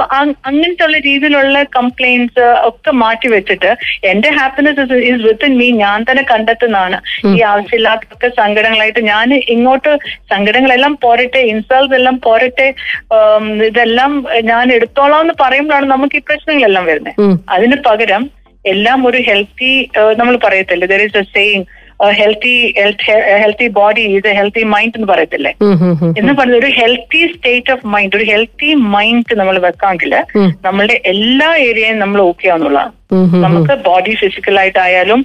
അങ്ങനത്തെ 0.48 0.84
ഉള്ള 0.88 0.98
രീതിയിലുള്ള 1.08 1.58
കംപ്ലൈൻസ് 1.78 2.44
ഒക്കെ 2.70 2.90
മാറ്റി 3.02 3.28
വെച്ചിട്ട് 3.28 3.70
എന്റെ 4.12 4.30
ഹാപ്പിനെസ് 4.42 4.84
ഇസ് 5.10 5.22
വിത്തിൻ 5.28 5.52
മീ 5.60 5.68
ഞാൻ 5.84 5.98
തന്നെ 6.10 6.24
കണ്ടെത്തുന്നതാണ്. 6.32 6.98
ഈ 7.32 7.40
ആവശ്യമില്ലാത്തൊക്കെ 7.52 8.28
സങ്കടങ്ങളായിട്ട് 8.40 9.02
ഞാൻ 9.12 9.28
ഇങ്ങോട്ട് 9.54 9.92
സങ്കടങ്ങളെല്ലാം 10.32 10.94
പോരട്ടെ 11.04 11.42
ഇൻസൾട്ട് 11.52 11.94
എല്ലാം 12.00 12.16
പോരട്ടെ 12.26 12.68
ഇതെല്ലാം 13.70 14.12
ഞാൻ 14.52 14.66
എടുത്തോളാം 14.76 15.20
എന്ന് 15.24 15.34
പറയുമ്പോഴാണ് 15.42 15.88
നമുക്ക് 15.94 16.16
ഈ 16.20 16.24
പ്രശ്നങ്ങളെല്ലാം 16.28 16.86
വരുന്നത്. 16.92 17.18
അതിന് 17.56 17.76
പകരം 17.88 18.24
എല്ലാം 18.72 18.98
ഒരു 19.08 19.18
ഹെൽത്തി 19.28 19.70
നമ്മൾ 20.18 20.34
പറയത്തില്ലേ? 20.44 20.86
There 20.92 21.00
is 21.06 21.18
a 21.22 21.24
saying 21.36 21.64
healthy 22.12 22.74
healthy 23.42 23.66
body 23.68 24.00
ഇത് 24.00 24.28
ഹെൽത്തി 24.32 24.62
മൈൻഡ് 24.64 24.92
എന്ന് 24.94 25.08
പറയത്തില്ലേ. 25.08 25.52
എന്ന് 26.18 26.32
പറഞ്ഞത് 26.32 26.56
ഒരു 26.56 26.72
ഹെൽത്തി 26.72 27.32
സ്റ്റേറ്റ് 27.34 27.72
ഓഫ് 27.72 27.86
മൈൻഡ് 27.86 28.16
ഒരു 28.16 28.24
ഹെൽത്തി 28.24 28.74
മൈൻഡ് 28.74 29.38
നമ്മൾ 29.38 29.58
വെക്കാമെങ്കിൽ. 29.58 30.14
നമ്മളുടെ 30.64 31.00
എല്ലാ 31.04 31.56
ഏരിയയും 31.58 31.98
നമ്മൾ 31.98 32.20
ഓക്കെ 32.20 32.48
ഉം. 33.10 33.42
നമുക്ക് 33.42 33.74
ബോഡി 33.84 34.14
ഫിസിക്കൽ 34.14 34.60
ആയിട്ടായാലും 34.60 35.24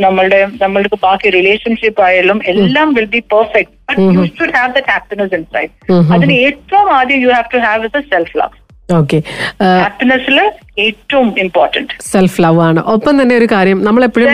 നമ്മളുടെ 0.00 0.48
നമ്മൾക്ക് 0.60 0.98
ബാക്കി 1.02 1.30
റിലേഷൻഷിപ്പ് 1.30 2.02
ആയാലും 2.02 2.40
എല്ലാം 2.44 2.94
will 2.94 3.04
be 3.04 3.18
perfect 3.18 3.74
but 3.88 4.00
you 4.16 4.24
should 4.38 4.56
have 4.56 4.74
that 4.74 4.90
happiness 4.90 5.34
inside. 5.34 5.70
അതിന് 6.14 6.32
ഏറ്റവും 6.32 6.92
ആദ്യം 6.92 7.20
you 7.20 7.28
have 7.28 7.54
to 7.54 7.58
have 7.58 7.84
is 7.84 7.96
a 7.96 8.00
self 8.00 8.38
love 8.38 8.56
okay 8.94 9.22
ഹാപ്പിനെസ്സിൽ 9.62 10.38
ഏറ്റവും 10.78 11.34
ഇമ്പോർട്ടന്റ് 11.38 11.92
സെൽഫ് 12.02 12.42
ലവ് 12.42 12.60
ആണ്. 12.60 12.80
ഒപ്പം 12.80 13.22
തന്നെ 13.22 13.36
ഒരു 13.36 13.44
കാര്യം 13.52 13.84
നമ്മൾ 13.84 14.04
എപ്പോഴും 14.04 14.28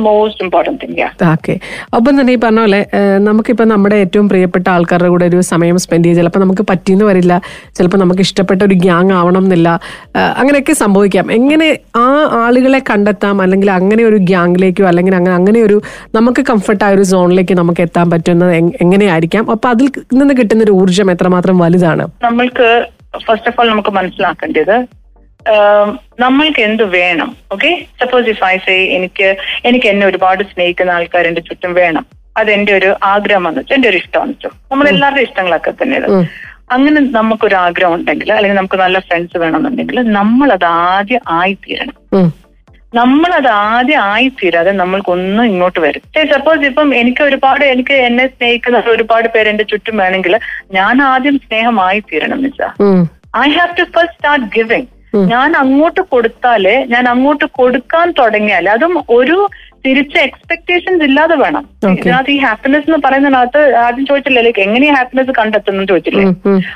മോസ്റ്റ് 0.00 0.42
ഇമ്പോർട്ടന്റ് 0.44 0.80
തിങ് 0.82 1.08
ഓക്കെ 1.32 1.60
ഒപ്പം 1.94 2.20
തന്നെ 2.20 2.32
ഈ 2.32 2.36
പറഞ്ഞ 2.36 2.60
പോലെ 2.60 2.86
നമുക്കിപ്പോ 3.18 3.42
നമുക്കിപ്പോൾ 3.42 3.64
നമ്മുടെ 3.64 3.96
ഏറ്റവും 3.96 4.28
പ്രിയപ്പെട്ട 4.28 4.68
ആൾക്കാരുടെ 4.68 5.08
കൂടെ 5.08 5.24
ഒരു 5.26 5.40
സമയം 5.40 5.78
സ്പെൻഡ് 5.78 6.04
ചെയ്യുക 6.04 6.18
ചിലപ്പോൾ 6.18 6.38
നമുക്ക് 6.38 6.62
പറ്റിയെന്ന് 6.70 7.04
വരില്ല 7.04 7.42
ചിലപ്പോൾ 7.74 7.96
നമുക്ക് 7.96 8.20
ഇഷ്ടപ്പെട്ട 8.20 8.62
ഒരു 8.62 8.74
ഗ്യാങ് 8.74 9.12
ആവണം 9.12 9.38
എന്നില്ല. 9.38 9.68
അങ്ങനെയൊക്കെ 10.36 10.72
സംഭവിക്കാം. 10.72 11.32
എങ്ങനെ 11.32 11.68
ആ 11.96 12.06
ആളുകളെ 12.32 12.78
കണ്ടെത്താം? 12.90 13.42
അല്ലെങ്കിൽ 13.42 13.70
അങ്ങനെ 13.70 14.04
ഒരു 14.04 14.16
ഗ്യാങ്ങിലേക്കോ 14.16 14.84
അല്ലെങ്കിൽ 14.84 15.14
അങ്ങനെ 15.14 15.34
അങ്ങനെ 15.34 15.62
ഒരു 15.62 15.82
നമുക്ക് 16.14 16.40
കംഫർട്ടായ 16.50 16.94
ഒരു 16.94 17.02
സോണിലേക്ക് 17.02 17.54
നമുക്ക് 17.54 17.80
എത്താൻ 17.80 18.10
പറ്റുന്നത് 18.10 18.54
എങ്- 18.54 18.74
എങ്ങനെയായിരിക്കാം? 18.80 19.50
അപ്പൊ 19.50 19.68
അതിൽ 19.68 19.88
നിന്ന് 20.12 20.34
കിട്ടുന്ന 20.34 20.64
ഒരു 20.64 20.70
ഊർജം 20.72 21.10
എത്രമാത്രം 21.10 21.58
വലുതാണ്? 21.58 22.06
നമ്മൾക്ക് 22.22 22.68
ഫസ്റ്റ് 23.14 23.48
ഓഫ് 23.48 23.60
ഓൾ 23.60 23.68
നമുക്ക് 23.68 23.90
മനസ്സിലാക്കേണ്ടത് 23.90 24.76
നമ്മൾക്ക് 26.18 26.60
എന്ത് 26.62 26.84
വേണം 26.96 27.36
okay 27.52 27.70
suppose 28.00 28.28
if 28.28 28.44
I 28.44 28.56
say 28.66 28.74
എനിക്ക് 28.96 29.28
എനിക്ക് 29.64 29.86
എന്നെ 29.86 30.06
ഒരുപാട് 30.06 30.42
സ്നേഹിക്കുന്ന 30.52 30.90
ആൾക്കാർ 30.90 31.26
എന്റെ 31.26 31.40
ചുറ്റും 31.40 31.74
വേണം. 31.74 32.04
അത് 32.36 32.50
എന്റെ 32.50 32.72
ഒരു 32.72 32.96
ആഗ്രഹമാണെന്ന് 33.02 33.60
വെച്ചാൽ 33.60 33.76
എന്റെ 33.76 33.88
ഒരു 33.88 33.96
ഇഷ്ടമാണെന്ന് 33.96 34.34
വെച്ചോ. 34.34 34.50
നമ്മൾ 34.72 34.86
എല്ലാവരുടെ 34.88 35.22
ഇഷ്ടങ്ങളൊക്കെ 35.22 35.72
തന്നെയാണ്. 35.82 36.06
അങ്ങനെ 36.70 37.00
നമുക്കൊരു 37.00 37.54
ആഗ്രഹം 37.54 37.94
ഉണ്ടെങ്കിൽ 37.94 38.32
അല്ലെങ്കിൽ 38.32 38.58
നമുക്ക് 38.58 38.76
നല്ല 38.76 38.98
ഫ്രണ്ട്സ് 38.98 39.38
വേണമെന്നുണ്ടെങ്കിൽ 39.42 39.98
നമ്മൾ 40.18 40.52
അത് 40.52 40.64
ആദ്യം 40.64 41.20
ആയിത്തീരണം. 41.38 41.96
നമ്മളത് 42.92 43.48
ആദ്യം 43.66 44.00
ആയിത്തീരാതെ 44.06 44.72
നമ്മൾക്കൊന്നും 44.72 45.44
ഇങ്ങോട്ട് 45.44 45.80
വരും. 45.80 46.02
സപ്പോസ് 46.32 46.64
ഇപ്പം 46.64 46.88
എനിക്ക് 46.94 47.22
ഒരുപാട് 47.22 47.64
എനിക്ക് 47.66 47.94
എന്നെ 48.06 48.26
സ്നേഹിക്കുന്ന 48.26 48.80
ഒരുപാട് 48.92 49.28
പേര് 49.28 49.48
എന്റെ 49.48 49.64
ചുറ്റും 49.64 49.96
വേണമെങ്കിൽ 49.96 50.34
ഞാൻ 50.72 51.02
ആദ്യം 51.08 51.36
സ്നേഹമായി 51.44 52.00
തീരണം 52.10 52.40
ഉം. 52.84 53.02
I 53.38 53.48
have 53.50 53.72
to 53.78 53.84
first 53.94 54.14
start 54.14 54.48
giving 54.56 54.88
ഞാൻ 55.26 55.50
അങ്ങോട്ട് 55.56 56.02
കൊടുത്താലേ 56.12 56.76
ഞാൻ 56.88 57.04
അങ്ങോട്ട് 57.08 57.46
കൊടുക്കാൻ 57.56 58.06
തുടങ്ങിയാൽ 58.18 58.66
അതും 58.70 58.94
ഒരു 59.16 59.38
തിരിച്ച 59.84 60.14
എക്സ്പെക്ടേഷൻസ് 60.26 61.04
ഇല്ലാതെ 61.04 61.36
വേണം. 61.36 61.64
ഇതിനകത്ത് 61.96 62.30
ഈ 62.30 62.38
ഹാപ്പിനെസ് 62.44 62.86
എന്ന് 62.88 63.00
പറയുന്നതിനകത്ത് 63.04 63.62
ആദ്യം 63.82 64.04
ചോദിച്ചില്ലേ 64.06 64.42
ലൈക്ക് 64.42 64.60
എങ്ങനെയാ 64.60 64.94
ഹാപ്പിനെസ് 64.94 65.32
കണ്ടെത്തുന്നു 65.40 65.84
ചോദിച്ചില്ലേ. 65.84 66.24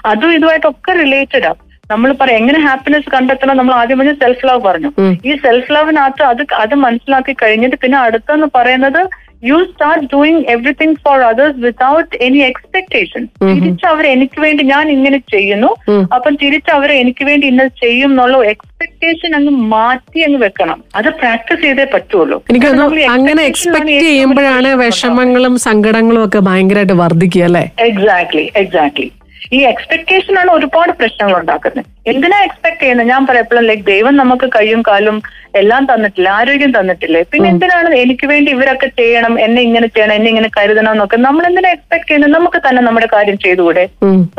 അതും 0.04 0.32
ഇതുമായിട്ടൊക്കെ 0.32 0.92
റിലേറ്റഡ് 1.00 1.46
ആ. 1.46 1.54
നമ്മൾ 1.90 2.10
പറയാം 2.20 2.40
എങ്ങനെ 2.40 2.60
ഹാപ്പിനെസ് 2.66 3.08
കണ്ടെത്തണം? 3.14 3.56
നമ്മൾ 3.58 3.74
ആദ്യം 3.80 3.98
പറഞ്ഞ 4.00 4.14
സെൽഫ് 4.22 4.46
ലവ് 4.48 4.62
പറഞ്ഞു 4.66 4.90
ഈ 5.28 5.34
സെൽഫ് 5.44 5.72
ലവിനകത്ത് 5.76 6.24
അത് 6.30 6.42
അത് 6.64 6.74
മനസ്സിലാക്കി 6.86 7.32
കഴിഞ്ഞിട്ട് 7.42 7.76
പിന്നെ 7.84 7.98
അടുത്തെന്ന് 8.06 8.48
പറയുന്നത് 8.56 9.00
you 9.48 9.56
start 9.70 10.06
doing 10.12 10.42
everything 10.52 10.96
for 11.04 11.18
others 11.28 11.58
without 11.64 12.12
any 12.26 12.38
expectation 12.48 13.22
തിരിച്ച് 13.48 13.84
അവർ 13.90 14.04
എനിക്ക് 14.12 14.38
വേണ്ടി 14.44 14.62
ഞാൻ 14.70 14.84
ഇങ്ങനെ 14.94 15.18
ചെയ്യുന്നു. 15.34 15.70
അപ്പം 16.16 16.34
തിരിച്ച് 16.42 16.70
അവർ 16.76 16.90
എനിക്ക് 17.02 17.24
വേണ്ടി 17.28 17.46
ഇന്നത് 17.52 17.72
ചെയ്യും 17.82 18.10
എന്നുള്ള 18.12 18.38
എക്സ്പെക്ടേഷൻ 18.54 19.30
അങ്ങ് 19.38 19.52
മാറ്റി 19.74 20.22
അങ്ങ് 20.26 20.40
വെക്കണം. 20.44 20.78
അത് 20.98 21.08
പ്രാക്ടീസ് 21.20 21.62
ചെയ്തേ 21.66 21.86
പറ്റുള്ളൂ. 21.94 22.38
എനിക്ക് 22.52 22.70
അങ്ങനെ 23.16 23.44
എക്സ്പെക്ട് 23.50 23.98
ചെയ്യുമ്പോഴാണ് 24.08 24.72
വിഷമങ്ങളും 24.84 25.56
സങ്കടങ്ങളും 25.68 26.24
ഒക്കെ 26.26 26.42
ഭയങ്കരമായിട്ട് 26.48 26.96
വർദ്ധിക്കുക 27.04 27.46
അല്ലേ? 27.50 27.64
എക്സാക്ട്ലി 27.90 28.46
എക്സാക്ട്ലി 28.62 29.08
ഈ 29.56 29.60
എക്സ്പെക്ടേഷൻ 29.70 30.34
ആണ് 30.40 30.50
ഒരുപാട് 30.56 30.93
പ്രശ്നങ്ങൾ 31.00 31.34
ഉണ്ടാക്കുന്നത്. 31.41 31.86
എന്തിനാ 32.12 32.38
എക്സ്പെക്ട് 32.46 32.81
ചെയ്യുന്നത്? 32.82 33.08
ഞാൻ 33.12 33.22
പറയപ്പോഴും 33.29 33.65
ലൈക്ക് 33.69 33.84
ദൈവം 33.93 34.15
നമുക്ക് 34.20 34.46
കഴിയും 34.56 34.82
കാലും 34.88 35.17
എല്ലാം 35.60 35.82
തന്നിട്ടില്ല 35.91 36.29
ആരോഗ്യം 36.38 36.72
തന്നിട്ടില്ലേ? 36.76 37.20
പിന്നെ 37.32 37.46
എന്തിനാണ് 37.53 37.91
എനിക്ക് 38.03 38.26
വേണ്ടി 38.32 38.50
ഇവരൊക്കെ 38.56 38.88
ചെയ്യണം 39.00 39.34
എന്നെ 39.44 39.60
ഇങ്ങനെ 39.69 39.88
ചെയ്യണം 39.94 40.15
എന്നെ 40.19 40.29
ഇങ്ങനെ 40.32 40.50
കരുതണം 40.58 40.93
എന്നൊക്കെ 40.96 41.19
നമ്മൾ 41.26 41.44
എന്തിനാ 41.50 41.70
എക്സ്പെക്ട് 41.76 42.06
ചെയ്യുന്നത്? 42.08 42.34
നമുക്ക് 42.36 42.60
തന്നെ 42.67 42.82
നമ്മുടെ 42.88 43.08
കാര്യം 43.15 43.38
ചെയ്തുകൂടെ. 43.44 43.84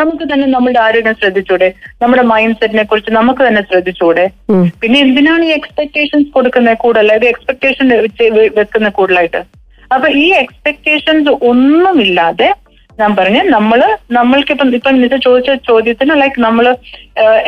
നമുക്ക് 0.02 0.28
തന്നെ 0.32 0.48
നമ്മുടെ 0.56 0.80
ആരോഗ്യം 0.86 1.18
ശ്രദ്ധിച്ചൂടെ 1.22 1.70
നമ്മുടെ 2.04 2.26
മൈൻഡ് 2.34 2.60
സെറ്റിനെ 2.62 2.86
കുറിച്ച് 2.92 3.14
നമുക്ക് 3.20 3.44
തന്നെ 3.48 3.64
ശ്രദ്ധിച്ചൂടെ. 3.72 4.26
പിന്നെ 4.84 5.00
എന്തിനാണ് 5.06 5.46
ഈ 5.50 5.54
എക്സ്പെക്ടേഷൻസ് 5.60 6.30
കൊടുക്കുന്നത് 6.38 6.80
കൂടുതൽ? 6.86 7.06
അതായത് 7.08 7.28
എക്സ്പെക്ടേഷൻ 7.34 7.88
വെക്കുന്ന 8.60 8.90
കൂടുതലായിട്ട്? 9.00 9.44
അപ്പൊ 9.96 10.08
ഈ 10.24 10.28
എക്സ്പെക്ടേഷൻസ് 10.44 11.34
ഒന്നുമില്ലാതെ 11.50 12.50
ഞാൻ 12.98 13.12
പറഞ്ഞ 13.16 13.40
നമ്മൾ 13.50 13.80
നമ്മൾക്കിപ്പം 14.12 14.70
ഇപ്പം 14.74 15.04
ഇത് 15.04 15.16
ചോദിച്ച 15.22 15.52
ചോദ്യത്തിന് 15.68 16.14
ലൈക്ക് 16.22 16.42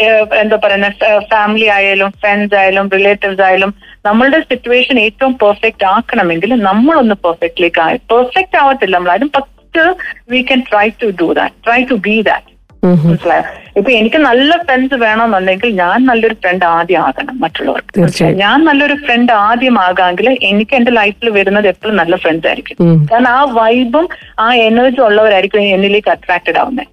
ഏഹ്, 0.03 0.25
എന്താ 0.35 0.57
പറയുന്ന 0.57 0.89
ഫാമിലി 1.31 1.67
ആയാലും 1.69 2.11
ഫ്രണ്ട്സ് 2.21 2.55
ആയാലും 2.55 2.89
റിലേറ്റീവ്സ് 2.93 3.41
ആയാലും 3.41 3.71
നമ്മളുടെ 4.05 4.39
സിറ്റുവേഷൻ 4.49 4.99
ഏറ്റവും 4.99 5.33
പെർഫെക്റ്റ് 5.37 5.85
ആക്കണമെങ്കിൽ 5.85 6.53
നമ്മളൊന്ന് 6.63 7.17
പെർഫെക്റ്റ്ലേക്ക് 7.25 7.81
പെർഫെക്റ്റ് 8.13 8.57
ആവത്തില്ല 8.57 8.95
നമ്മളാരും 8.97 9.31
first 9.37 9.85
we 10.29 10.41
can 10.41 10.61
try 10.69 10.87
to 11.01 11.09
do 11.19 11.29
that 11.33 11.57
try 11.65 11.79
to 11.83 11.97
be 12.07 12.15
that. 12.21 12.45
മനസ്സിലായോ? 12.85 13.43
ഇപ്പൊ 13.77 13.91
എനിക്ക് 13.91 14.17
നല്ല 14.17 14.51
ഫ്രണ്ട്സ് 14.67 14.95
വേണമെന്നുണ്ടെങ്കിൽ 15.03 15.69
ഞാൻ 15.79 16.05
നല്ലൊരു 16.09 16.35
ഫ്രണ്ട് 16.41 16.65
ആദ്യം 16.65 17.01
ആകണം 17.07 17.35
മറ്റുള്ളവർക്ക്. 17.39 18.27
ഞാൻ 18.43 18.57
നല്ലൊരു 18.65 18.95
ഫ്രണ്ട് 19.05 19.31
ആദ്യം 19.31 19.79
ആകാമെങ്കിൽ 19.79 20.27
എനിക്ക് 20.49 20.73
എന്റെ 20.75 20.91
ലൈഫിൽ 20.91 21.29
വരുന്നത് 21.29 21.67
എപ്പോഴും 21.67 21.95
നല്ല 21.95 22.15
ഫ്രണ്ട്സ് 22.15 22.47
ആയിരിക്കും. 22.47 22.77
കാരണം 23.11 23.29
ആ 23.29 23.43
വൈബും 23.59 24.07
ആ 24.39 24.47
എനർജി 24.53 25.01
ഉള്ളവരായിരിക്കും 25.07 25.61
എന്നിലേക്ക് 25.61 26.11
അട്രാക്റ്റഡ് 26.15 26.59
ആവുന്നത്. 26.63 26.87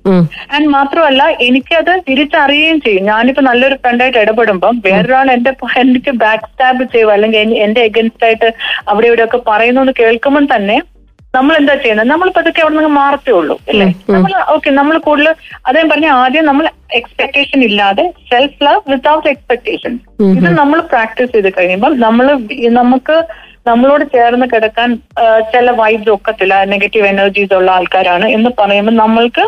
ആൻഡ് 0.55 0.69
മാത്രമല്ല 0.69 1.23
എനിക്കത് 1.49 1.93
തിരിച്ചറിയുകയും 2.09 2.81
ചെയ്യും. 2.81 3.05
ഞാനിപ്പോ 3.13 3.45
നല്ലൊരു 3.51 3.79
ഫ്രണ്ടായിട്ട് 3.85 4.19
ഇടപെടുമ്പോൾ 4.19 4.75
വേറൊരാൾ 4.89 5.31
എന്റെ 5.37 5.55
എനിക്ക് 5.85 6.11
ബാക്ക് 6.11 6.47
സ്റ്റാബ് 6.51 6.85
ചെയ്യുക 6.93 7.11
അല്ലെങ്കിൽ 7.13 7.55
എന്റെ 7.67 7.81
എഗൻസ്റ്റ് 7.89 8.27
ആയിട്ട് 8.27 8.51
അവിടെ 8.89 9.07
ഇവിടെയൊക്കെ 9.07 9.41
പറയുന്നു 9.49 9.81
എന്ന് 9.81 9.93
കേൾക്കുമ്പോൾ 10.03 10.47
തന്നെ 10.57 10.77
നമ്മൾ 11.37 11.53
എന്താ 11.59 11.75
ചെയ്യുന്നത്? 11.77 12.09
നമ്മൾ 12.11 12.29
അതൊക്കെ 12.35 12.61
അവിടെ 12.63 12.75
നിന്ന് 12.75 12.93
മാറത്തേ 12.97 13.33
ഉള്ളൂ 13.39 13.57
അല്ലേ? 13.71 13.87
നമ്മൾ 14.15 14.33
ഓക്കെ 14.55 14.71
നമ്മൾ 14.79 14.97
കൂടുതൽ 15.07 15.29
അതേം 15.69 15.89
പറഞ്ഞ 15.91 16.09
ആദ്യം 16.21 16.47
നമ്മൾ 16.49 16.67
എക്സ്പെക്ടേഷൻ 16.99 17.61
ഇല്ലാതെ 17.69 18.05
സെൽഫ് 18.29 18.63
ലവ് 18.65 18.83
വിത്തൗട്ട് 18.93 19.29
എക്സ്പെക്ടേഷൻ 19.29 19.95
ഇത് 20.33 20.49
നമ്മൾ 20.61 20.79
പ്രാക്ടീസ് 20.93 21.33
ചെയ്ത് 21.35 21.51
കഴിയുമ്പോൾ 21.57 21.95
നമ്മൾ 22.05 22.27
നമുക്ക് 22.77 23.17
നമ്മളോട് 23.67 24.05
ചേർന്ന് 24.13 24.47
കിടക്കാൻ 24.51 24.91
ചില 25.53 25.71
വൈബ്സ് 25.79 26.11
ഒക്കത്തില്ല 26.13 26.57
നെഗറ്റീവ് 26.73 27.07
എനർജീസ് 27.09 27.55
ഉള്ള 27.57 27.71
ആൾക്കാരാണ് 27.77 28.27
എന്ന് 28.37 28.51
പറയുമ്പോൾ 28.61 28.97
നമ്മൾക്ക് 29.01 29.45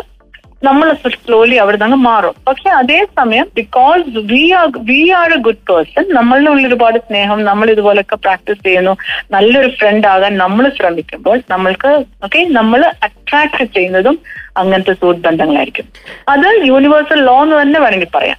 നമ്മൾ 0.61 0.87
സ്ലോലി 1.15 1.55
അവിടെ 1.55 1.77
നിന്ന് 1.81 1.97
മാറും. 2.05 2.33
പക്ഷെ 2.47 2.69
അതേസമയം 2.79 3.45
because 3.55 4.01
we 4.31 4.41
are 4.51 4.67
we 4.89 5.01
are 5.19 5.29
a 5.33 5.39
good 5.45 5.63
person 5.69 6.05
നമ്മളുടെ 6.09 6.49
ഉള്ളിൽ 6.49 6.67
ഒരുപാട് 6.67 6.97
സ്നേഹം 6.99 7.39
നമ്മൾ 7.43 7.67
ഇതുപോലൊക്കെ 7.69 8.17
പ്രാക്ടീസ് 8.17 8.61
ചെയ്യുന്നു 8.63 8.93
നല്ലൊരു 9.31 9.69
ഫ്രണ്ട് 9.79 10.07
ആകാൻ 10.07 10.33
നമ്മൾ 10.37 10.65
ശ്രമിക്കുമ്പോൾ 10.77 11.37
നമ്മൾക്ക് 11.49 11.91
ഓക്കെ 12.23 12.41
നമ്മൾ 12.59 12.83
അട്രാക്ട് 13.07 13.67
ചെയ്യുന്നതും 13.77 14.17
അങ്ങനത്തെ 14.61 14.93
സുഹൃത്ത് 14.99 15.25
ബന്ധങ്ങളായിരിക്കും 15.27 15.87
അത് 16.33 16.47
യൂണിവേഴ്സൽ 16.69 17.19
ലോ 17.29 17.35
എന്ന് 17.45 17.55
തന്നെ 17.61 17.79
വേണമെങ്കിൽ 17.85 18.11
പറയാം. 18.17 18.37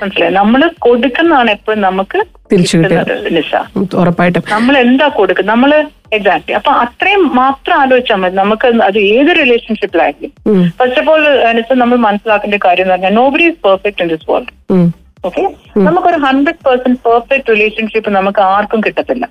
മനസ്സിലായി? 0.00 0.32
നമ്മൾ 0.40 0.60
കൊടുക്കുന്നതാണ് 0.86 1.50
എപ്പോഴും 1.56 1.80
നമുക്ക് 1.88 2.20
തിരിച്ചു 2.52 2.76
കിട്ടുന്നത്, 2.78 3.92
ഉറപ്പായിട്ടും. 4.00 4.42
നമ്മൾ 4.54 4.74
എന്താ 4.84 5.06
കൊടുക്കുന്നത് 5.18 5.52
നമ്മൾ 5.52 5.70
എക്സാക്ട്ലി 6.16 6.54
അപ്പൊ 6.58 6.72
അത്രയും 6.82 7.22
മാത്രം 7.38 7.76
ആലോചിച്ചാൽ 7.82 8.18
മതി. 8.22 8.36
നമുക്ക് 8.42 8.66
അത് 8.88 8.98
ഏത് 9.14 9.30
റിലേഷൻഷിപ്പിലായിരിക്കും. 9.42 10.32
ഫസ്റ്റ് 10.80 11.00
ഓഫ് 11.02 11.10
ഓൾ 11.14 11.24
അനുസരിച്ച് 11.50 11.80
നമ്മൾ 11.82 11.98
മനസ്സിലാക്കേണ്ട 12.08 12.58
കാര്യം 12.66 12.84
എന്ന് 12.86 12.94
പറഞ്ഞാൽ 12.94 13.14
nobody 13.20 13.46
is 13.50 13.60
perfect 13.68 14.02
in 14.04 14.10
this 14.14 14.28
world. 14.32 14.52
Okay 15.28 15.42
നമുക്കൊരു 15.86 16.18
ഹൺഡ്രഡ് 16.26 16.62
പെർസെന്റ് 16.66 17.00
പെർഫെക്റ്റ് 17.06 17.52
റിലേഷൻഷിപ്പ് 17.54 18.10
നമുക്ക് 18.18 18.42
ആർക്കും 18.54 18.82
കിട്ടത്തില്ല. 18.86 19.26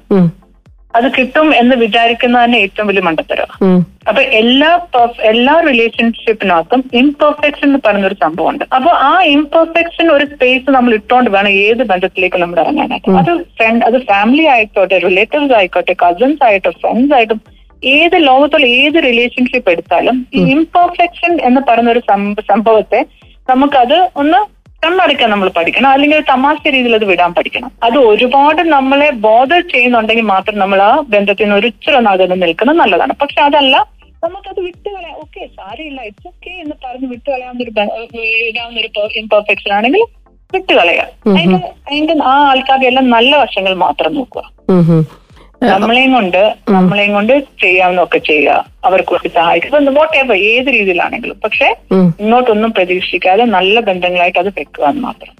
അത് 0.97 1.07
കിട്ടും 1.15 1.47
എന്ന് 1.59 1.75
വിചാരിക്കുന്ന 1.83 2.35
തന്നെ 2.43 2.57
ഏറ്റവും 2.65 2.87
വലിയ 2.89 3.03
മണ്ടത്തരം. 3.07 3.49
അപ്പൊ 4.09 4.21
എല്ലാ 4.39 4.71
എല്ലാ 5.31 5.55
റിലേഷൻഷിപ്പിനകത്തും 5.69 6.81
ഇംപെർഫെക്ഷൻ 7.01 7.67
എന്ന് 7.69 7.79
പറയുന്ന 7.85 8.09
ഒരു 8.11 8.17
സംഭവമുണ്ട്. 8.25 8.65
അപ്പൊ 8.77 8.91
ആ 9.09 9.13
ഇംപെർഫെക്ഷൻ 9.35 10.07
ഒരു 10.15 10.25
സ്പേസ് 10.33 10.75
നമ്മൾ 10.77 10.93
ഇട്ടുകൊണ്ട് 10.99 11.29
വേണം 11.35 11.51
ഏത് 11.65 11.83
ബന്ധത്തിലേക്ക് 11.91 12.39
നമ്മൾ 12.43 12.59
ഇറങ്ങാനായിട്ട്. 12.63 13.09
അത് 13.21 13.31
ഫ്രണ്ട് 13.57 13.85
അത് 13.89 13.97
ഫാമിലി 14.11 14.45
ആയിക്കോട്ടെ 14.55 14.99
റിലേറ്റീവ്സ് 15.07 15.55
ആയിക്കോട്ടെ 15.59 15.95
കസിൻസ് 16.03 16.43
ആയിട്ടോ 16.49 16.73
ഫ്രണ്ട്സ് 16.83 17.15
ആയിട്ടും 17.19 17.41
ഏത് 17.83 18.17
ലോകത്തുള്ള 18.29 18.67
ഏത് 18.81 18.97
റിലേഷൻഷിപ്പ് 19.09 19.71
എടുത്താലും 19.71 20.17
ഈ 20.37 20.41
ഇംപെർഫെക്ഷൻ 20.55 21.31
എന്ന് 21.47 21.61
പറയുന്ന 21.69 21.95
ഒരു 21.95 22.03
സംഭവത്തെ 22.51 22.99
നമുക്കത് 23.49 23.97
ഒന്ന് 24.21 24.39
കണ്ണടയ്ക്കാൻ 24.83 25.29
നമ്മൾ 25.33 25.49
പഠിക്കണം. 25.57 25.89
അല്ലെങ്കിൽ 25.95 26.19
തമാശ 26.33 26.61
രീതിയിൽ 26.75 26.95
അത് 26.99 27.05
വിടാൻ 27.11 27.31
പഠിക്കണം. 27.37 27.71
അത് 27.87 27.97
ഒരുപാട് 28.11 28.61
നമ്മളെ 28.75 29.09
ബോധർ 29.27 29.61
ചെയ്യുന്നുണ്ടെങ്കിൽ 29.73 30.27
മാത്രം 30.33 30.57
നമ്മൾ 30.63 30.81
ആ 30.89 30.91
ബന്ധത്തിൽ 31.15 31.45
നിന്ന് 31.45 31.57
ഒരിച്ചിരി 31.59 31.97
അകന്ന് 32.13 32.37
നിൽക്കുന്നത് 32.43 32.79
നല്ലതാണ്. 32.83 33.15
പക്ഷെ 33.21 33.41
അതല്ല 33.47 33.75
നമുക്കത് 34.25 34.59
വിട്ടുകളയാം 34.65 35.15
ഓക്കെ 35.23 35.41
സാരിയില്ല 35.55 36.01
ഇറ്റ്സ് 36.09 36.27
ഓക്കെ 36.27 36.51
എന്ന് 36.63 36.75
പറഞ്ഞ് 36.83 37.07
വിട്ടുകളയാവുന്ന 37.13 37.63
ഒരു 37.63 37.71
ഇടാവുന്ന 38.49 38.79
ഒരു 38.83 39.19
ഇംപെർഫെക്ഷൻ 39.21 39.71
ആണെങ്കിൽ 39.77 40.03
വിട്ടുകളയാം 40.53 41.09
അതിന്റെ 41.31 41.57
അതിന്റെ 41.87 42.15
ആ 42.31 42.35
ആൾക്കാരുടെ 42.51 42.87
എല്ലാം 42.91 43.05
നല്ല 43.15 43.31
വശങ്ങൾ 43.43 43.73
മാത്രം 43.85 44.13
നോക്കുക. 44.19 44.43
നമ്മളെയും 45.71 46.13
കൊണ്ട് 46.13 46.41
നമ്മളെയും 46.69 47.13
കൊണ്ട് 47.17 47.33
ചെയ്യാവുന്നൊക്കെ 47.63 48.19
ചെയ്യുക. 48.29 48.55
അവർക്ക് 48.83 49.13
വേണ്ടി 49.13 49.27
സഹായിക്കും. 49.27 49.93
വോട്ട് 49.93 50.17
എവർ 50.17 50.35
ഏത് 50.35 50.67
രീതിയിലാണെങ്കിലും. 50.67 51.37
പക്ഷെ. 51.43 51.67
ഇങ്ങോട്ടൊന്നും 52.21 52.71
പ്രതീക്ഷിക്കാതെ 52.71 53.43
നല്ല 53.43 53.79
ബന്ധങ്ങളായിട്ട് 53.79 54.39
അത് 54.39 54.47
വെക്കുക 54.47 54.85
എന്ന് 54.85 55.01
മാത്രം. 55.01 55.31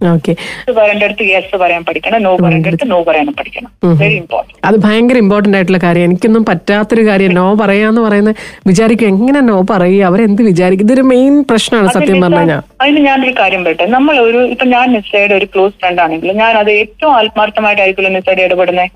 പറയേണ്ട 0.73 1.03
അടുത്ത് 1.03 1.23
യെസ് 1.23 1.57
പറയാൻ 1.57 1.83
പഠിക്കണം 1.83 2.23
നോ 2.23 2.35
പറയേണ്ട 2.35 2.67
അടുത്ത് 2.67 2.91
നോ 2.91 3.03
പറയാനും 3.03 3.33
പഠിക്കണം. 3.33 3.69
വെരി 3.95 4.13
ഇമ്പോർട്ടന്റ് 4.13 4.59
അത് 4.67 4.77
ഭയങ്കര 4.77 5.17
ഇമ്പോർട്ടന്റ് 5.17 5.57
ആയിട്ടുള്ള 5.57 5.77
കാര്യം. 5.83 6.03
എനിക്കൊന്നും 6.03 6.45
പറ്റാത്തൊരു 6.45 7.07
കാര്യം 7.07 7.33
നോ 7.33 7.53
പറയാന്ന് 7.53 8.01
പറയുന്നത് 8.01 8.35
വിചാരിക്കും. 8.67 9.07
എങ്ങനെ 9.07 9.39
നോ 9.41 9.65
പറയുക 9.69 10.03
അവരെന്ത് 10.03 10.41
വിചാരിക്കും? 10.41 10.85
ഇതൊരു 10.85 11.01
മെയിൻ 11.01 11.43
പ്രശ്നമാണ് 11.49 11.87
സത്യം 11.87 12.21
പറഞ്ഞാൽ 12.21 12.61
അതിന് 12.81 12.99
ഞാനൊരു 12.99 13.33
കാര്യം 13.39 13.63
പറയട്ടെ. 13.63 13.85
നമ്മൾ 13.85 14.19
ഒരു 14.19 14.37
ഇപ്പൊ 14.45 14.65
ഞാൻ 14.65 14.93
നിസ്സയുടെ 14.93 15.35
ഒരു 15.35 15.45
ക്ലോസ് 15.45 15.73
ഫ്രണ്ട് 15.73 16.01
ആണെങ്കിലും 16.01 16.37
ഞാൻ 16.37 16.57
അത് 16.57 16.71
ഏറ്റവും 16.71 17.13
ആത്മാർത്ഥമായിട്ടായിരിക്കും 17.15 18.13
നിസ്സയുടെ 18.13 18.43
ഇടപെടുന്നത്. 18.43 18.89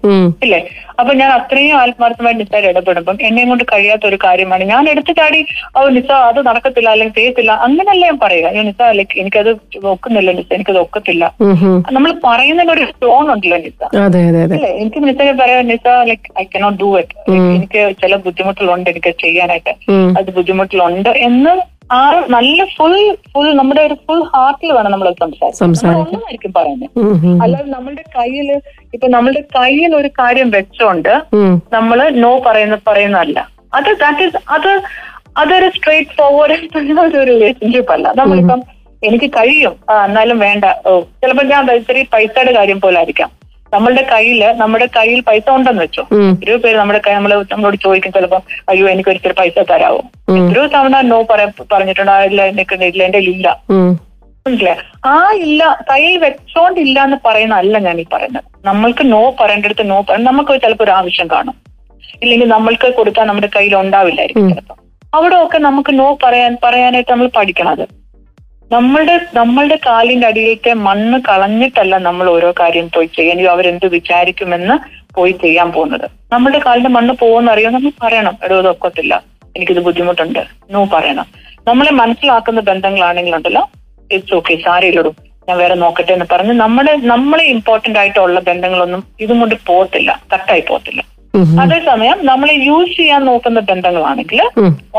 ഇല്ലേ? 0.43 0.59
അപ്പൊ 0.99 1.13
ഞാൻ 1.13 1.31
അത്രയും 1.31 1.77
ആത്മാർത്ഥമായിട്ട് 1.77 2.39
നിസ്സയുടെ 2.39 2.67
ഇടപെടുമ്പം 2.67 3.17
എന്നെ 3.21 3.45
കൊണ്ട് 3.45 3.63
കഴിയാത്ത 3.63 4.05
ഒരു 4.05 4.17
കാര്യമാണ്. 4.37 4.65
ഞാൻ 4.73 4.83
എടുത്തു 4.93 5.11
ചാടി 5.19 5.39
ഓ 5.77 5.81
നിസ 5.97 6.09
അത് 6.29 6.39
നടക്കത്തില്ല 6.47 6.89
അല്ലെങ്കിൽ 6.93 7.15
ചെയ്യത്തില്ല 7.19 7.51
അങ്ങനല്ല 7.67 8.03
ഞാൻ 8.09 8.17
പറയുക. 8.23 8.49
അയ്യോ 8.51 8.63
നിസ 8.69 8.81
ലൈക്ക് 8.99 9.15
എനിക്കത് 9.21 9.51
ഒക്കുന്നില്ല 9.93 10.31
നിസ 10.39 10.49
എനിക്കത് 10.57 10.79
ഒക്കത്തില്ല. 10.85 11.23
നമ്മൾ 11.97 12.11
പറയുന്നതിന് 12.27 12.73
ഒരു 12.75 12.85
ടോൺ 13.03 13.25
ഉണ്ടല്ലോ 13.35 13.59
നിസ. 13.65 13.81
അല്ലേ? 14.57 14.71
എനിക്ക് 14.81 15.01
നിസയെ 15.07 15.33
പറയാം 15.41 15.67
Nisa 15.71 15.87
like 16.11 16.29
I 16.41 16.45
cannot 16.55 16.79
do 16.83 16.91
it 17.01 17.15
എനിക്ക് 17.57 17.81
ചില 18.03 18.15
ബുദ്ധിമുട്ടുകളുണ്ട് 18.27 18.91
എനിക്ക് 18.93 19.13
ചെയ്യാനായിട്ട്. 19.25 19.73
അത് 20.19 20.31
ബുദ്ധിമുട്ടിലുണ്ട് 20.37 21.11
എന്ന് 21.29 21.55
ആ 21.95 21.99
നല്ല 22.33 22.59
ഫുൾ 22.77 22.93
ഫുൾ 23.33 23.45
നമ്മുടെ 23.59 23.81
ഒരു 23.87 23.95
ഫുൾ 24.05 24.21
ഹാർട്ടിൽ 24.31 24.71
വേണം 24.77 24.91
നമ്മൾ 24.93 25.07
സംസാരിക്കാൻ. 25.19 25.59
ഒന്നായിരിക്കും 26.15 26.51
പറയുന്നത്. 26.57 26.89
അല്ലാതെ 27.43 27.69
നമ്മളുടെ 27.75 28.03
കയ്യിൽ 28.17 28.49
ഇപ്പൊ 28.95 29.07
നമ്മളുടെ 29.15 29.43
കയ്യിൽ 29.55 29.91
ഒരു 29.99 30.09
കാര്യം 30.19 30.49
വെച്ചോണ്ട് 30.57 31.13
നമ്മൾ 31.75 31.97
നമ്മൾ 31.97 31.99
നോ 32.23 32.31
പറയുന്ന 32.47 32.77
പറയുന്നതല്ല. 32.87 33.37
അത് 33.73 33.99
ദാറ്റ് 33.99 34.23
ഇസ് 34.23 34.37
അത് 34.47 34.71
അതൊരു 35.37 35.69
സ്ട്രേറ്റ് 35.69 36.09
ഫോർവേഡ് 36.09 36.51
ആയിട്ടുള്ള 36.51 37.01
ഒരു 37.01 37.19
റിലേഷൻഷിപ്പ് 37.23 37.93
അല്ല. 37.93 38.07
നമ്മളിപ്പം 38.15 38.61
എനിക്ക് 39.01 39.25
കഴിയും. 39.25 39.73
എന്നാലും 40.05 40.39
വേണ്ട. 40.39 40.65
ഓ 40.85 41.01
ചിലപ്പോ 41.21 41.43
ഞാൻ 41.43 41.71
ഇത്തിരി 41.71 42.03
പൈസയുടെ 42.13 42.51
കാര്യം 42.51 42.81
പോലെ 42.81 42.97
ആയിരിക്കാം. 42.97 43.29
നമ്മളുടെ 43.73 44.01
കയ്യിൽ 44.01 44.43
നമ്മുടെ 44.53 44.85
കയ്യിൽ 44.85 45.21
പൈസ 45.21 45.49
ഉണ്ടെന്ന് 45.49 45.81
വെച്ചോ. 45.81 46.03
ഒരു 46.11 46.27
എത്രയോ 46.29 46.57
പേര് 46.57 46.77
നമ്മുടെ 46.77 46.99
കൈ 46.99 47.13
നമ്മൾ 47.13 47.43
നമ്മളോട് 47.51 47.77
ചോദിക്കും 47.77 48.11
ചിലപ്പോൾ 48.11 48.41
അയ്യോ 48.69 48.89
എനിക്ക് 48.89 49.09
ഒരിക്കൽ 49.09 49.31
പൈസ 49.31 49.59
തരാവോ? 49.71 50.01
എത്രയോ 50.37 50.65
തവണ 50.67 51.01
നോ 51.01 51.21
പറഞ്ഞിട്ടുണ്ട് 51.71 52.11
ഇല്ല 52.23 52.41
എനിക്ക് 52.45 52.75
ഇല്ല 52.83 53.03
എന്റെ 53.03 53.17
ഇല്ല. 53.17 53.47
ഉം. 53.69 53.91
മനസ്സിലായോ? 54.45 54.81
ആ 55.05 55.31
ഇല്ല 55.37 55.61
കയ്യിൽ 55.89 56.17
വെച്ചോണ്ടില്ല 56.17 57.03
എന്ന് 57.03 57.17
പറയുന്ന 57.25 57.55
അല്ല 57.55 57.77
ഞാൻ 57.77 57.99
ഈ 57.99 58.05
പറയുന്നത്. 58.13 58.45
നമ്മൾക്ക് 58.65 59.11
നോ 59.11 59.35
പറയേണ്ടടുത്ത് 59.39 59.89
നോ 59.89 60.01
പറ 60.01 60.17
നമുക്ക് 60.21 60.61
ചിലപ്പോൾ 60.61 60.83
ഒരു 60.83 60.91
ആവശ്യം 60.91 61.27
കാണും. 61.27 61.55
ഇല്ലെങ്കിൽ 62.23 62.47
നമ്മൾക്ക് 62.47 62.87
കൊടുക്കാൻ 62.93 63.27
നമ്മുടെ 63.27 63.49
കയ്യിൽ 63.55 63.75
ഉണ്ടാവില്ലായിരിക്കും 63.75 64.49
ചിലപ്പോൾ 64.49 64.77
അവിടെ 65.13 65.35
ഒക്കെ 65.35 65.57
നമുക്ക് 65.57 65.99
നോ 65.99 66.17
പറയാൻ 66.23 66.57
പറയാനായിട്ട് 66.63 67.11
നമ്മൾ 67.11 67.27
പഠിക്കണത് 67.27 67.85
നമ്മളുടെ 68.71 69.19
നമ്മളുടെ 69.33 69.75
കാലിന്റെ 69.75 70.27
അടിയിലത്തെ 70.27 70.73
മണ്ണ് 70.73 71.17
കളഞ്ഞിട്ടല്ല 71.29 71.97
നമ്മൾ 71.97 72.29
ഓരോ 72.29 72.53
കാര്യം 72.59 72.87
പോയി 72.95 73.09
ചെയ്യാൻ 73.17 73.37
അയ്യോ 73.37 73.51
അവരെന്ത് 73.51 73.85
വിചാരിക്കുമെന്ന് 73.85 74.75
പോയി 75.15 75.31
ചെയ്യാൻ 75.31 75.71
പോകുന്നത്. 75.71 76.07
നമ്മളുടെ 76.31 76.59
കാലിന്റെ 76.59 76.89
മണ്ണ് 76.89 77.13
പോകുന്ന 77.13 77.51
അറിയാൻ 77.51 77.73
നമ്മൾ 77.73 77.91
പറയണം. 78.03 78.37
എടോ 78.43 78.59
ഇതൊക്കത്തില്ല 78.59 79.23
എനിക്കിത് 79.55 79.79
ബുദ്ധിമുട്ടുണ്ട്. 79.79 80.41
നോ 80.71 80.85
പറയണം. 80.95 81.27
നമ്മളെ 81.67 81.91
മനസ്സിലാക്കുന്ന 81.91 82.61
ബന്ധങ്ങളാണെങ്കിലുണ്ടല്ലോ. 82.61 83.63
ഇറ്റ്സ് 84.11 84.35
ഓക്കെ 84.35 84.55
സാരിയിലിടും 84.65 85.15
ഞാൻ 85.49 85.57
വേറെ 85.57 85.75
നോക്കട്ടെ 85.75 86.13
എന്ന് 86.13 86.25
പറഞ്ഞ് 86.31 86.53
നമ്മുടെ 86.53 86.93
നമ്മളെ 87.13 87.43
ഇമ്പോർട്ടന്റ് 87.43 87.99
ആയിട്ടുള്ള 87.99 88.39
ബന്ധങ്ങളൊന്നും 88.39 89.03
ഇതും 89.19 89.39
കൊണ്ട് 89.39 89.55
പോകത്തില്ല. 89.69 90.21
കട്ടായി 90.33 90.61
പോകത്തില്ല. 90.69 91.01
അതേസമയം 91.63 92.17
നമ്മൾ 92.29 92.49
യൂസ് 92.69 92.93
ചെയ്യാൻ 92.99 93.21
നോക്കുന്ന 93.29 93.59
ബന്ധങ്ങളാണെങ്കിൽ. 93.69 94.39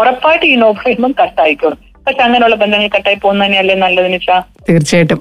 ഉറപ്പായിട്ട് 0.00 0.46
ഈ 0.52 0.56
നോ 0.62 0.70
പറയുമ്പോൾ 0.78 1.14
കട്ടായിക്കോളും 1.22 1.78
പക്ഷെ 2.06 2.22
അങ്ങനെയുള്ള 2.26 2.56
ബന്ധങ്ങൾ 2.62 2.88
കട്ടായി 2.94 3.18
പോകുന്ന 3.22 3.44
തന്നെയല്ലേ 3.44 3.74
നല്ലതെന്ന് 3.84 4.18
വെച്ചാൽ 4.18 4.42
തീർച്ചയായിട്ടും. 4.68 5.18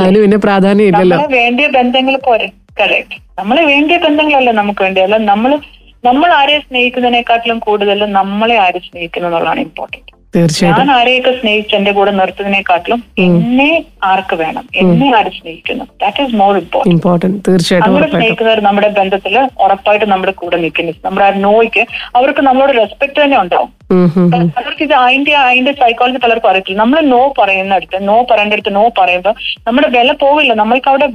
അതിന് 0.00 0.18
പിന്നെ 0.24 0.38
പ്രാധാന്യം 0.46 0.88
ഇല്ലല്ലോ. 0.90 1.16
നമ്മളെ 1.16 1.30
വേണ്ടിയ 1.40 1.66
ബന്ധങ്ങൾ 1.78 2.16
പോരെ. 2.28 2.48
കറക്റ്റ് 2.80 3.16
നമ്മളെ 3.40 3.62
വേണ്ടിയ 3.72 3.96
ബന്ധങ്ങളല്ല 4.06 4.50
നമുക്ക് 4.60 4.82
വേണ്ടിയല്ല 4.84 5.16
നമ്മൾ 5.32 5.50
നമ്മൾ 5.52 5.70
നമ്മൾ 6.04 6.30
ആരെ 6.38 6.56
സ്നേഹിക്കുന്നതിനെക്കാട്ടിലും 6.64 7.58
കൂടുതൽ 7.66 8.00
നമ്മളെ 8.16 8.56
ആരെ 8.64 8.80
സ്നേഹിക്കുന്നു 8.86 9.28
എന്നുള്ളതാണ് 9.28 9.60
ഇമ്പോർട്ടന്റ് 9.66 10.10
തീർച്ചയായിട്ടും. 10.34 10.80
ഞാൻ 10.80 10.90
ആരെയൊക്കെ 10.98 11.32
സ്നേഹിച്ച് 11.40 11.74
എന്റെ 11.76 11.92
കൂടെ 11.92 12.10
നിർത്തുന്നതിനെക്കാട്ടിലും 12.10 13.00
എന്നെ 13.18 13.70
ആർക്ക് 14.04 14.36
വേണം? 14.36 14.64
എന്നെ 14.80 15.08
ആര് 15.18 15.30
സ്നേഹിക്കുന്നു. 15.38 15.84
ദാറ്റ് 16.02 16.22
ഈസ് 16.22 16.36
മോർ 16.40 16.54
ഇമ്പോർട്ടന്റ് 16.94 17.38
തീർച്ചയായിട്ടും 17.48 17.88
നമ്മുടെ 17.88 18.10
സ്നേഹിക്കുന്നവർ 18.14 18.60
നമ്മുടെ 18.60 18.88
ബന്ധത്തിൽ 18.98 19.34
ഉറപ്പായിട്ട് 19.64 20.06
നമ്മുടെ 20.06 20.32
കൂടെ 20.32 20.56
നിൽക്കുന്നു. 20.56 20.92
നമ്മുടെ 21.04 21.26
ആ 21.26 21.30
നോയ്ക്ക് 21.46 21.82
അവർക്ക് 22.16 22.40
നമ്മളോട് 22.40 22.72
റെസ്പെക്ട് 22.82 23.18
തന്നെ 23.22 23.38
ഉണ്ടാവും. 23.40 23.70
അവർക്ക് 24.60 24.82
ഇത് 24.82 24.92
അതിന്റെ 24.94 25.32
അതിന്റെ 25.48 25.72
സൈക്കോളജി 25.72 26.18
പലർക്കും 26.18 26.50
അറിയത്തില്ല. 26.50 26.78
നമ്മൾ 26.78 27.00
നോ 27.14 27.34
പറയുന്ന 27.38 27.74
അടുത്ത് 27.74 28.08
നോ 28.08 28.16
പറയേണ്ടടുത്ത് 28.30 28.74
നോ 28.76 28.84
പറയുമ്പോൾ 28.98 29.34
നമ്മുടെ 29.66 29.88
വില 29.98 30.12
പോവില്ല. 30.22 30.54
നമ്മൾക്ക് 30.54 30.88
അവിടെ 30.88 31.06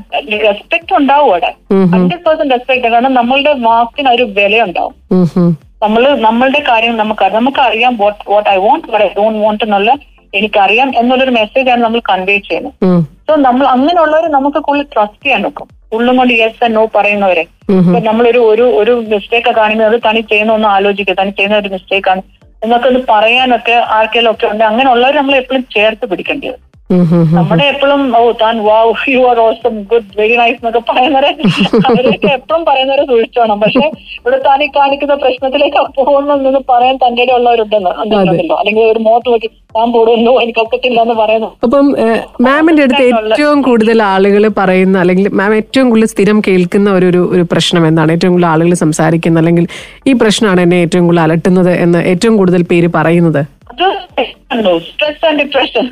റെസ്പെക്ട് 0.47 0.93
ഉണ്ടാവും 0.99 1.29
അവിടെ. 1.29 1.51
ഹൺഡ്രഡ് 1.93 2.23
പെർസെന്റ് 2.27 2.53
റെസ്പെക്ട് 2.53 2.87
കാരണം 2.87 3.13
നമ്മളുടെ 3.13 3.53
വാക്കിന് 3.67 4.09
ഒരു 4.09 4.23
വിലയുണ്ടാവും. 4.37 4.95
ഉം, 5.11 5.27
ഉം. 5.37 5.51
നമ്മൾ 5.83 6.03
നമ്മളുടെ 6.27 6.61
കാര്യം 6.69 6.95
നമുക്ക് 7.01 7.25
നമുക്ക് 7.35 7.61
അറിയാം 7.67 7.93
what 8.01 8.23
what 8.31 8.49
I 8.53 8.55
want 8.63 8.87
what 8.91 9.05
I 9.05 9.09
don't 9.17 9.39
want 9.43 9.63
എന്നുള്ള 9.65 9.91
എനിക്കറിയാം 10.37 10.89
എന്നുള്ളൊരു 10.99 11.33
മെസ്സേജാണ് 11.37 11.81
നമ്മൾ 11.85 12.01
കൺവേ 12.09 12.35
ചെയ്യുന്നത്. 12.47 12.73
സോ 13.27 13.35
നമ്മൾ 13.47 13.65
അങ്ങനെയുള്ളവർ 13.75 14.25
നമുക്ക് 14.37 14.59
കൂടുതൽ 14.67 14.87
ട്രസ്റ്റ് 14.93 15.23
ചെയ്യാൻ 15.23 15.41
നോക്കും. 15.45 15.67
ഉള്ളും 15.97 16.17
കൊണ്ട് 16.19 16.33
യെസ് 16.41 16.61
ആൻഡ് 16.65 16.75
നോ 16.79 16.83
പറയുന്നവരെ. 16.97 17.43
ഇപ്പൊ 17.79 17.99
നമ്മളൊരു 18.09 18.41
ഒരു 18.51 18.65
ഒരു 18.81 18.93
മിസ്റ്റേക്ക് 19.13 19.51
കാണിക്കുന്നത് 19.59 19.89
അത് 19.91 19.99
തനി 20.07 20.21
ചെയ്യുന്ന 20.31 20.51
ഒന്ന് 20.57 20.69
ആലോചിക്കുക. 20.75 21.15
തനി 21.21 21.31
ചെയ്യുന്ന 21.37 21.57
ഒരു 21.63 21.71
മിസ്റ്റേക്കാണ് 21.75 22.21
ഒന്ന് 22.63 23.01
പറയാനൊക്കെ 23.13 23.75
ആർക്കെങ്കിലും 23.97 24.31
ഒക്കെ 24.33 24.47
ഉണ്ട്. 24.53 24.63
അങ്ങനെയുള്ളവർ 24.69 25.15
നമ്മൾ 25.21 25.35
എപ്പോഴും 25.41 25.63
ചേർത്ത് 25.75 26.05
പിടിക്കേണ്ടത്. 26.11 26.57
നമ്മുടെ 27.33 27.65
എപ്പോഴും 27.67 28.01
ഓ 28.17 28.31
താൻ 28.41 28.55
wow 28.63 29.11
you 29.11 29.19
are 29.29 29.39
awesome 29.39 29.73
good 29.91 30.07
very 30.17 30.35
nice 30.35 30.57
എന്നൊക്കെ 30.59 30.81
പറയുന്നവരെ 30.89 31.29
അവരൊക്കെ 31.87 32.29
എപ്പോഴും 32.33 32.65
പറയുന്നവരെ 32.65 33.03
സൂക്ഷിച്ചോണം 33.05 33.59
പക്ഷെ 33.59 33.83
ഇവിടെ 34.17 34.37
താൻ 34.39 34.63
ഈ 34.63 34.69
കാണിക്കുന്ന 34.75 35.15
പ്രശ്നത്തിലേക്ക് 35.15 35.81
പോകുന്നെന്ന് 35.99 36.61
പറയാൻ 36.69 36.95
തന്റെ 36.97 37.25
ഉള്ളവരുണ്ടെന്ന് 37.33 37.91
ഉണ്ടല്ലോ 38.05 38.55
അല്ലെങ്കിൽ 38.55 38.83
ഒരു 38.85 38.99
മോത്ത് 38.99 39.29
നോക്കി 39.29 39.49
താൻ 39.75 39.87
പോടുന്നു 39.93 40.31
എനിക്കൊക്കത്തില്ല 40.41 40.99
എന്ന് 41.01 41.13
പറയുന്നു. 41.13 41.49
അപ്പം 41.63 41.85
മാമിന്റെ 42.41 42.83
അടുത്ത് 42.83 43.03
ഏറ്റവും 43.09 43.61
കൂടുതൽ 43.61 44.03
ആളുകൾ 44.03 44.47
പറയുന്ന 44.57 44.97
അല്ലെങ്കിൽ 44.99 45.27
മാം 45.33 45.55
ഏറ്റവും 45.55 45.89
കൂടുതൽ 45.89 46.07
സ്ഥിരം 46.07 46.41
കേൾക്കുന്ന 46.47 46.89
ഒരു 46.91 47.05
ഒരു- 47.29 47.47
പ്രശ്നം 47.51 47.87
എന്താണ്? 47.87 48.11
ഏറ്റവും 48.11 48.33
കൂടുതൽ 48.33 48.49
ആളുകൾ 48.49 48.73
സംസാരിക്കുന്ന 48.75 49.39
അല്ലെങ്കിൽ 49.39 49.65
ഈ 50.07 50.13
പ്രശ്നമാണ് 50.21 50.61
എന്നെ 50.61 50.75
ഏറ്റവും 50.77 51.05
കൂടുതൽ 51.05 51.21
അലട്ടുന്നത് 51.21 51.71
എന്ന് 51.77 51.99
ഏറ്റവും 52.05 52.37
കൂടുതൽ 52.37 52.63
പേര് 52.63 52.89
പറയുന്നത്? 52.95 53.41
Stress 54.87 55.25
and 55.25 55.39
depression. 55.39 55.85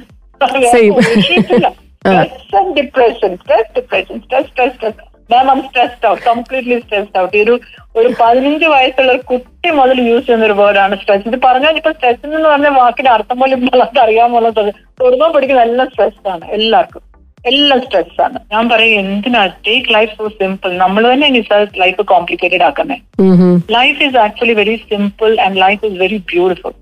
Stress 2.47 2.73
depression 2.77 3.31
stress 3.37 3.71
depression 3.77 4.17
stress 4.23 4.47
stress 4.49 4.73
stress 4.75 4.99
ma'am 5.29 5.47
I'm 5.53 5.61
stressed 5.63 6.07
out 6.09 6.21
completely 6.27 6.75
stressed 6.83 7.19
out 7.21 7.37
ഒരു 7.43 7.53
ഒരു 7.95 8.09
പതിനഞ്ച് 8.19 8.67
വയസ്സുള്ള 8.73 9.11
ഒരു 9.11 9.23
കുട്ടി 9.31 9.69
മുതൽ 9.79 9.97
യൂസ് 10.05 10.25
ചെയ്യുന്ന 10.25 10.45
ഒരു 10.45 10.55
വേർഡാണ് 10.59 10.97
സ്ട്രെസ് 11.01 11.27
ഇത് 11.31 11.37
പറഞ്ഞാൽ 11.47 11.77
ഇപ്പൊ 11.79 11.91
സ്ട്രെസ് 11.91 12.21
എന്ന് 12.29 12.47
പറഞ്ഞ 12.47 12.69
വാക്കിന്റെ 12.77 13.11
അർത്ഥം 13.15 13.39
പോലും 13.41 13.65
പിള്ളേർക്ക് 13.65 14.01
അറിയാമുള്ളത് 14.05 14.61
തൊടുമ്പോൾ 15.01 15.31
പഠിക്കുന്ന 15.35 15.67
എല്ലാം 15.67 15.89
സ്ട്രെസ് 15.93 16.27
ആണ് 16.33 16.45
എല്ലാവർക്കും. 16.57 17.03
എല്ലാം 17.45 17.79
സ്ട്രെസ് 17.81 18.19
ആണ്. 18.21 18.37
ഞാൻ 18.51 18.63
പറയും 18.69 18.95
എന്തിനാ? 19.01 19.41
ടേക്ക് 19.65 19.89
ലൈഫ് 19.93 20.13
സോ 20.17 20.27
സിമ്പിൾ 20.37 20.71
നമ്മൾ 20.77 21.03
തന്നെ 21.07 21.27
ലൈഫ് 21.81 22.01
കോംപ്ലിക്കേറ്റഡ് 22.09 22.63
ആക്കുന്നത് 22.63 23.03
life 23.71 23.99
is 24.03 24.17
actually 24.17 24.55
very 24.57 24.73
simple 24.83 25.31
and 25.39 25.57
life 25.61 25.81
is 25.87 25.97
very 26.01 26.17
beautiful 26.27 26.73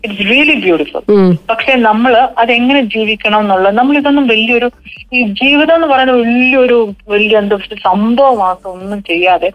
it's 0.00 0.24
really 0.30 0.56
beautiful 0.64 1.02
പക്ഷെ 1.50 1.74
നമ്മൾ 1.84 2.12
അതെങ്ങനെ 2.42 2.82
ജീവിക്കണം 2.94 3.40
എന്നുള്ളത് 3.40 3.76
നമ്മൾ 3.78 3.96
ഇതൊന്നും 4.00 4.26
വലിയൊരു 4.32 4.68
ഈ 5.12 5.20
ജീവിതം 5.40 5.74
എന്ന് 5.76 5.88
പറയുന്നത് 5.92 6.18
വലിയൊരു 6.22 6.78
വലിയ 7.12 7.36
എന്താ 7.38 7.56
സംഭവമാക്കം 7.84 8.70
ഒന്നും 8.74 9.00
ചെയ്യാതെ. 9.02 9.48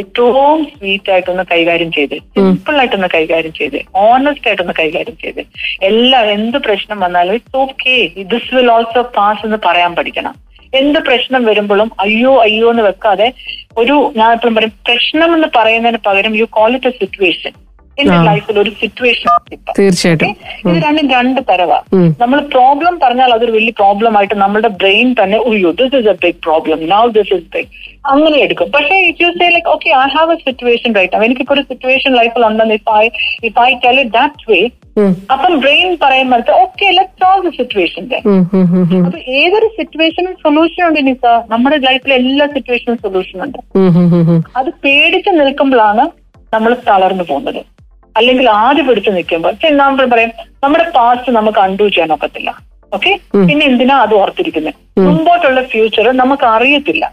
ഏറ്റവും 0.00 0.36
സ്വീറ്റ് 0.72 1.10
ആയിട്ടൊന്ന് 1.14 1.46
കൈകാര്യം 1.50 1.90
ചെയ്ത് 1.96 2.16
സിമ്പിൾ 2.34 2.76
ആയിട്ടൊന്ന് 2.80 3.10
കൈകാര്യം 3.16 3.54
ചെയ്ത് 3.60 3.78
ഓണസ്റ്റ് 4.04 4.48
ആയിട്ടൊന്ന് 4.50 4.76
കൈകാര്യം 4.80 5.18
ചെയ്ത് 5.24 5.42
എല്ലാ 5.88 6.20
എന്ത് 6.34 6.58
പ്രശ്നം 6.66 7.00
വന്നാലും 7.04 7.34
it's 7.34 7.58
okay 7.64 7.96
this 8.30 8.52
will 8.54 8.70
also 8.72 9.02
pass 9.16 9.44
എന്ന് 9.48 9.60
പറയാൻ 9.66 9.92
പഠിക്കണം. 10.00 10.34
എന്ത് 10.72 10.98
പ്രശ്നം 11.00 11.42
വരുമ്പോഴും 11.44 11.88
അയ്യോ 12.00 12.32
അയ്യോ 12.40 12.66
എന്ന് 12.70 12.82
വെക്കാതെ 12.82 13.26
ഒരു 13.78 13.96
ഞാൻ 14.16 14.30
എപ്പോഴും 14.32 14.54
പറയും 14.54 14.74
പ്രശ്നം 14.84 15.30
എന്ന് 15.34 15.48
പറയുന്നതിന് 15.56 16.00
പകരം 16.04 16.34
you 16.36 16.46
call 16.50 16.70
it 16.74 16.86
a 16.86 16.94
situation 17.00 17.52
എന്റെ 18.00 18.18
ലൈഫിൽ 18.30 18.58
ഒരു 18.62 18.72
സിറ്റുവേഷൻ 18.82 19.28
തീർച്ചയായിട്ടും. 19.78 20.32
ഇത് 20.70 20.78
രണ്ടും 20.86 21.06
രണ്ട് 21.16 21.40
തരവാ. 21.50 21.78
നമ്മൾ 22.22 22.38
പ്രോബ്ലം 22.54 22.94
പറഞ്ഞാൽ 23.04 23.30
അതൊരു 23.36 23.54
വലിയ 23.58 23.74
പ്രോബ്ലം 23.82 24.16
ആയിട്ട് 24.20 24.36
നമ്മുടെ 24.44 24.70
ബ്രെയിൻ 24.82 25.08
തന്നെ 25.22 25.38
ഉയ്യോ 25.50 25.70
this 25.80 25.96
is 26.00 26.10
a 26.14 26.16
big 26.24 26.40
problem 26.48 26.80
now 26.94 27.02
this 27.18 27.32
is 27.38 27.48
big 27.54 27.70
അങ്ങനെ 28.12 28.36
എടുക്കും. 28.44 28.68
പക്ഷേ 28.74 28.96
if 29.08 29.20
you 29.22 29.30
say 29.38 29.48
like 29.54 29.70
okay 29.74 29.88
I 30.02 30.06
have 30.16 30.32
a 30.36 30.38
situation 30.48 30.90
right 30.98 31.24
എനിക്കിപ്പോ 31.28 31.54
ഒരു 31.56 31.64
സിറ്റുവേഷൻ 31.72 32.12
ലൈഫിൽ 32.20 32.44
ഉണ്ടെന്ന് 32.50 32.76
if 32.80 32.92
I 33.02 33.06
if 33.48 33.58
I 33.68 33.70
tell 33.84 33.98
it 34.04 34.14
that 34.20 34.50
way 34.52 34.60
അപ്പം 35.34 35.52
ബ്രെയിൻ 35.64 35.90
പറയുമ്പോൾ 36.04 36.40
okay 36.62 36.86
let 36.98 37.20
solve 37.22 37.44
the 37.46 37.50
situation 37.60 38.04
അപ്പൊ 39.06 39.18
ഏതൊരു 39.40 39.68
സിറ്റുവേഷനും 39.78 40.34
സൊല്യൂഷൻ 40.44 40.82
ഉണ്ട് 40.88 41.00
നിസ? 41.08 41.24
നമ്മുടെ 41.52 41.76
ലൈഫിലെ 41.88 42.14
എല്ലാ 42.22 42.46
സിറ്റുവേഷനും 42.56 42.98
സൊല്യൂഷൻ 43.04 43.38
ഉണ്ട്. 43.46 43.58
അത് 44.60 44.70
പേടിച്ച് 44.84 45.32
നിൽക്കുമ്പോഴാണ് 45.40 46.04
നമ്മൾ 46.54 46.72
തളർന്നു 46.88 47.24
പോകുന്നത്. 47.30 47.60
അല്ലെങ്കിൽ 48.16 48.46
ആദ്യം 48.60 48.86
പിടിച്ചു 48.88 49.10
നിൽക്കുമ്പോൾ 49.10 49.52
എക്സാമ്പിൾ 49.62 50.04
പറയും 50.06 50.32
നമ്മുടെ 50.64 50.84
പാസ്റ്റ് 50.96 51.30
നമുക്ക് 51.32 51.60
അൺഡു 51.60 51.84
ചെയ്യാൻ 51.88 52.12
ഒക്കത്തില്ല. 52.16 52.50
ഓക്കെ 52.92 53.10
പിന്നെ 53.48 53.64
എന്തിനാ 53.66 53.96
അത് 54.04 54.14
ഓർത്തിരിക്കുന്നത് 54.14 54.76
മുമ്പോട്ടുള്ള 55.00 55.60
ഫ്യൂച്ചർ 55.72 56.06
നമുക്ക് 56.20 56.46
അറിയത്തില്ല. 56.54 57.04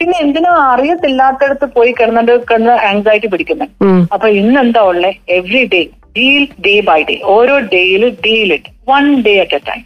പിന്നെ 0.00 0.16
എന്തിനാ 0.24 0.52
അറിയത്തില്ലാത്തടത്ത് 0.72 1.66
പോയി 1.76 1.92
കിടന്നിട്ട് 1.92 2.34
കിടന്ന് 2.42 2.74
ആങ്സൈറ്റി 2.88 3.28
പിടിക്കുന്നത് 3.32 3.70
അപ്പൊ 4.14 4.28
ഇന്ന് 4.40 4.58
എന്താ 4.60 4.82
ഉള്ളത് 4.90 5.20
every 5.36 5.62
day 5.74 5.82
deal 6.16 6.44
day 6.66 6.74
by 6.88 7.00
day 7.08 7.16
ഓരോ 7.34 7.54
ഡേയിൽ 7.72 8.04
deal 8.26 8.50
it 8.56 8.72
one 8.90 9.06
day 9.26 9.34
at 9.44 9.56
a 9.56 9.62
time 9.68 9.82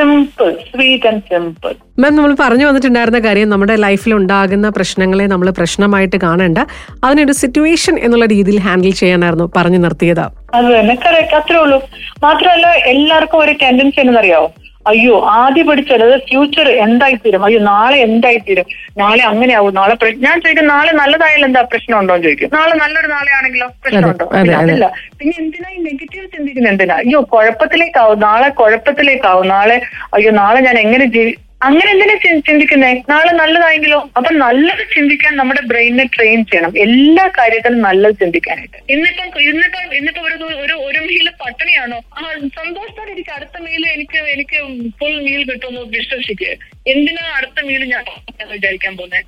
simple 0.00 0.50
sweet 0.52 1.06
and 1.06 1.22
simple. 1.30 1.74
Ma'am 1.98 2.16
നമ്മൾ 2.16 2.36
പറഞ്ഞു 2.40 2.66
വന്നിട്ടുണ്ടായിരുന്ന 2.66 3.18
കാര്യം 3.18 3.48
നമ്മുടെ 3.50 3.76
ലൈഫിൽ 3.76 4.14
ഉണ്ടാകുന്ന 4.14 4.68
പ്രശ്നങ്ങളെ 4.68 5.26
നമ്മൾ 5.26 5.50
പ്രശ്നമായിട്ട് 5.50 6.16
കാണേണ്ട. 6.16 6.58
അതിനൊരു 7.04 7.32
സിറ്റുവേഷൻ 7.32 7.98
എന്നുള്ള 7.98 8.26
രീതിയിൽ 8.26 8.58
ഹാൻഡിൽ 8.60 8.94
ചെയ്യാനായിരുന്നു 8.94 9.52
പറഞ്ഞു 9.56 9.78
നിർത്തിയത്. 9.78 10.24
അത് 10.54 10.64
തന്നെ 10.64 10.94
കറക്റ്റ് 11.06 11.34
അത്രേ 11.34 11.56
ഉള്ളൂ. 11.56 11.78
മാത്രമല്ല 12.22 12.66
എല്ലാവർക്കും 12.66 13.38
ഒരു 13.38 13.54
ടെൻഡൻസി 13.62 14.00
എന്നറിയാവോ 14.00 14.52
അയ്യോ 14.86 15.14
ആദ്യം 15.38 15.66
പഠിച്ചത് 15.68 16.04
ഫ്യൂച്ചർ 16.28 16.66
എന്തായിത്തീരും? 16.84 17.42
അയ്യോ 17.46 17.58
നാളെ 17.70 17.96
എന്തായിത്തീരും? 18.06 18.66
നാളെ 19.00 19.22
അങ്ങനെ 19.30 19.52
ആവും 19.58 19.74
നാളെ 19.78 19.94
ഞാൻ 20.24 20.36
ചോദിക്കും 20.42 20.70
നാളെ 20.74 20.92
നല്ലതായാലും 21.00 21.46
എന്താ 21.48 21.62
പ്രശ്നം 21.72 21.96
ഉണ്ടോ 22.00 22.14
എന്ന് 22.14 22.26
ചോദിക്കും. 22.26 22.50
നാളെ 22.56 22.74
നല്ലൊരു 22.82 23.08
നാളെ 23.14 23.30
ആണെങ്കിലോ 23.38 23.68
പ്രശ്നമുണ്ടോ? 23.82 24.26
ഉണ്ടോ 24.40 24.60
ഇല്ല, 24.74 24.86
പിന്നെ 25.18 25.34
എന്തിനാ 25.42 25.68
ഈ 25.76 25.78
നെഗറ്റീവ് 25.88 26.24
ചിന്തിക്കുന്നത്? 26.34 26.72
എന്തിനാ? 26.72 26.96
അയ്യോ 27.04 27.20
കുഴപ്പത്തിലേക്കാവും 27.34 28.20
നാളെ 28.26 28.48
കുഴപ്പത്തിലേക്കാവും 28.60 29.46
നാളെ 29.54 29.76
അയ്യോ 30.18 30.32
നാളെ 30.42 30.60
ഞാൻ 30.68 30.78
എങ്ങനെ 30.84 31.06
ജീവി 31.16 31.34
അങ്ങനെ 31.60 31.88
എന്തിനാ 31.92 32.14
ചിന്തിക്കുന്നേ? 32.46 32.90
നാളെ 33.08 33.32
നല്ലതായെങ്കിലോ? 33.40 33.98
അപ്പൊ 34.16 34.30
നല്ലത് 34.42 34.82
ചിന്തിക്കാൻ 34.94 35.32
നമ്മുടെ 35.40 35.62
ബ്രെയിനിനെ 35.70 36.06
ട്രെയിൻ 36.14 36.40
ചെയ്യണം. 36.44 36.72
എല്ലാ 36.84 37.24
കാര്യത്തിലും 37.38 37.80
നല്ലത് 37.86 38.14
ചിന്തിക്കാനായിട്ട്. 38.22 38.78
ഇന്നിപ്പം 38.94 39.26
ഇന്നിപ്പം 39.50 39.94
ഇന്നിപ്പോ 39.98 40.22
ഒരു 40.28 40.36
ഒരു 40.62 40.74
ഒരു 40.88 41.00
മീൽ 41.06 41.28
പട്ടിണിയാണോ? 41.42 41.98
ആ 42.16 42.22
സന്തോഷത്തോടെ 42.58 43.10
എനിക്ക് 43.12 43.32
അടുത്ത 43.36 43.56
മീൽ 43.66 43.84
എനിക്ക് 43.94 44.18
എനിക്ക് 44.34 44.58
ഫുൾ 45.00 45.14
മീൽ 45.26 45.42
കിട്ടുമെന്ന് 45.50 45.84
വിശ്വസിക്കുക 45.96 46.50
എന്തിനാ 46.86 47.24
അടുത്ത 47.38 47.58
മീൽ 47.68 47.84
ഞാൻ 47.92 48.04
വിചാരിക്കാൻ 48.52 48.92
പോകുന്നത് 48.96 49.24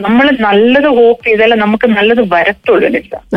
നമ്മൾ 0.00 0.26
നല്ലത് 0.48 0.90
ഹോപ്പ് 0.98 1.24
ചെയ്താലേ 1.26 1.56
നമുക്ക് 1.64 1.88
നല്ലത് 1.98 2.22
വരത്തുള്ളൂ 2.34 2.88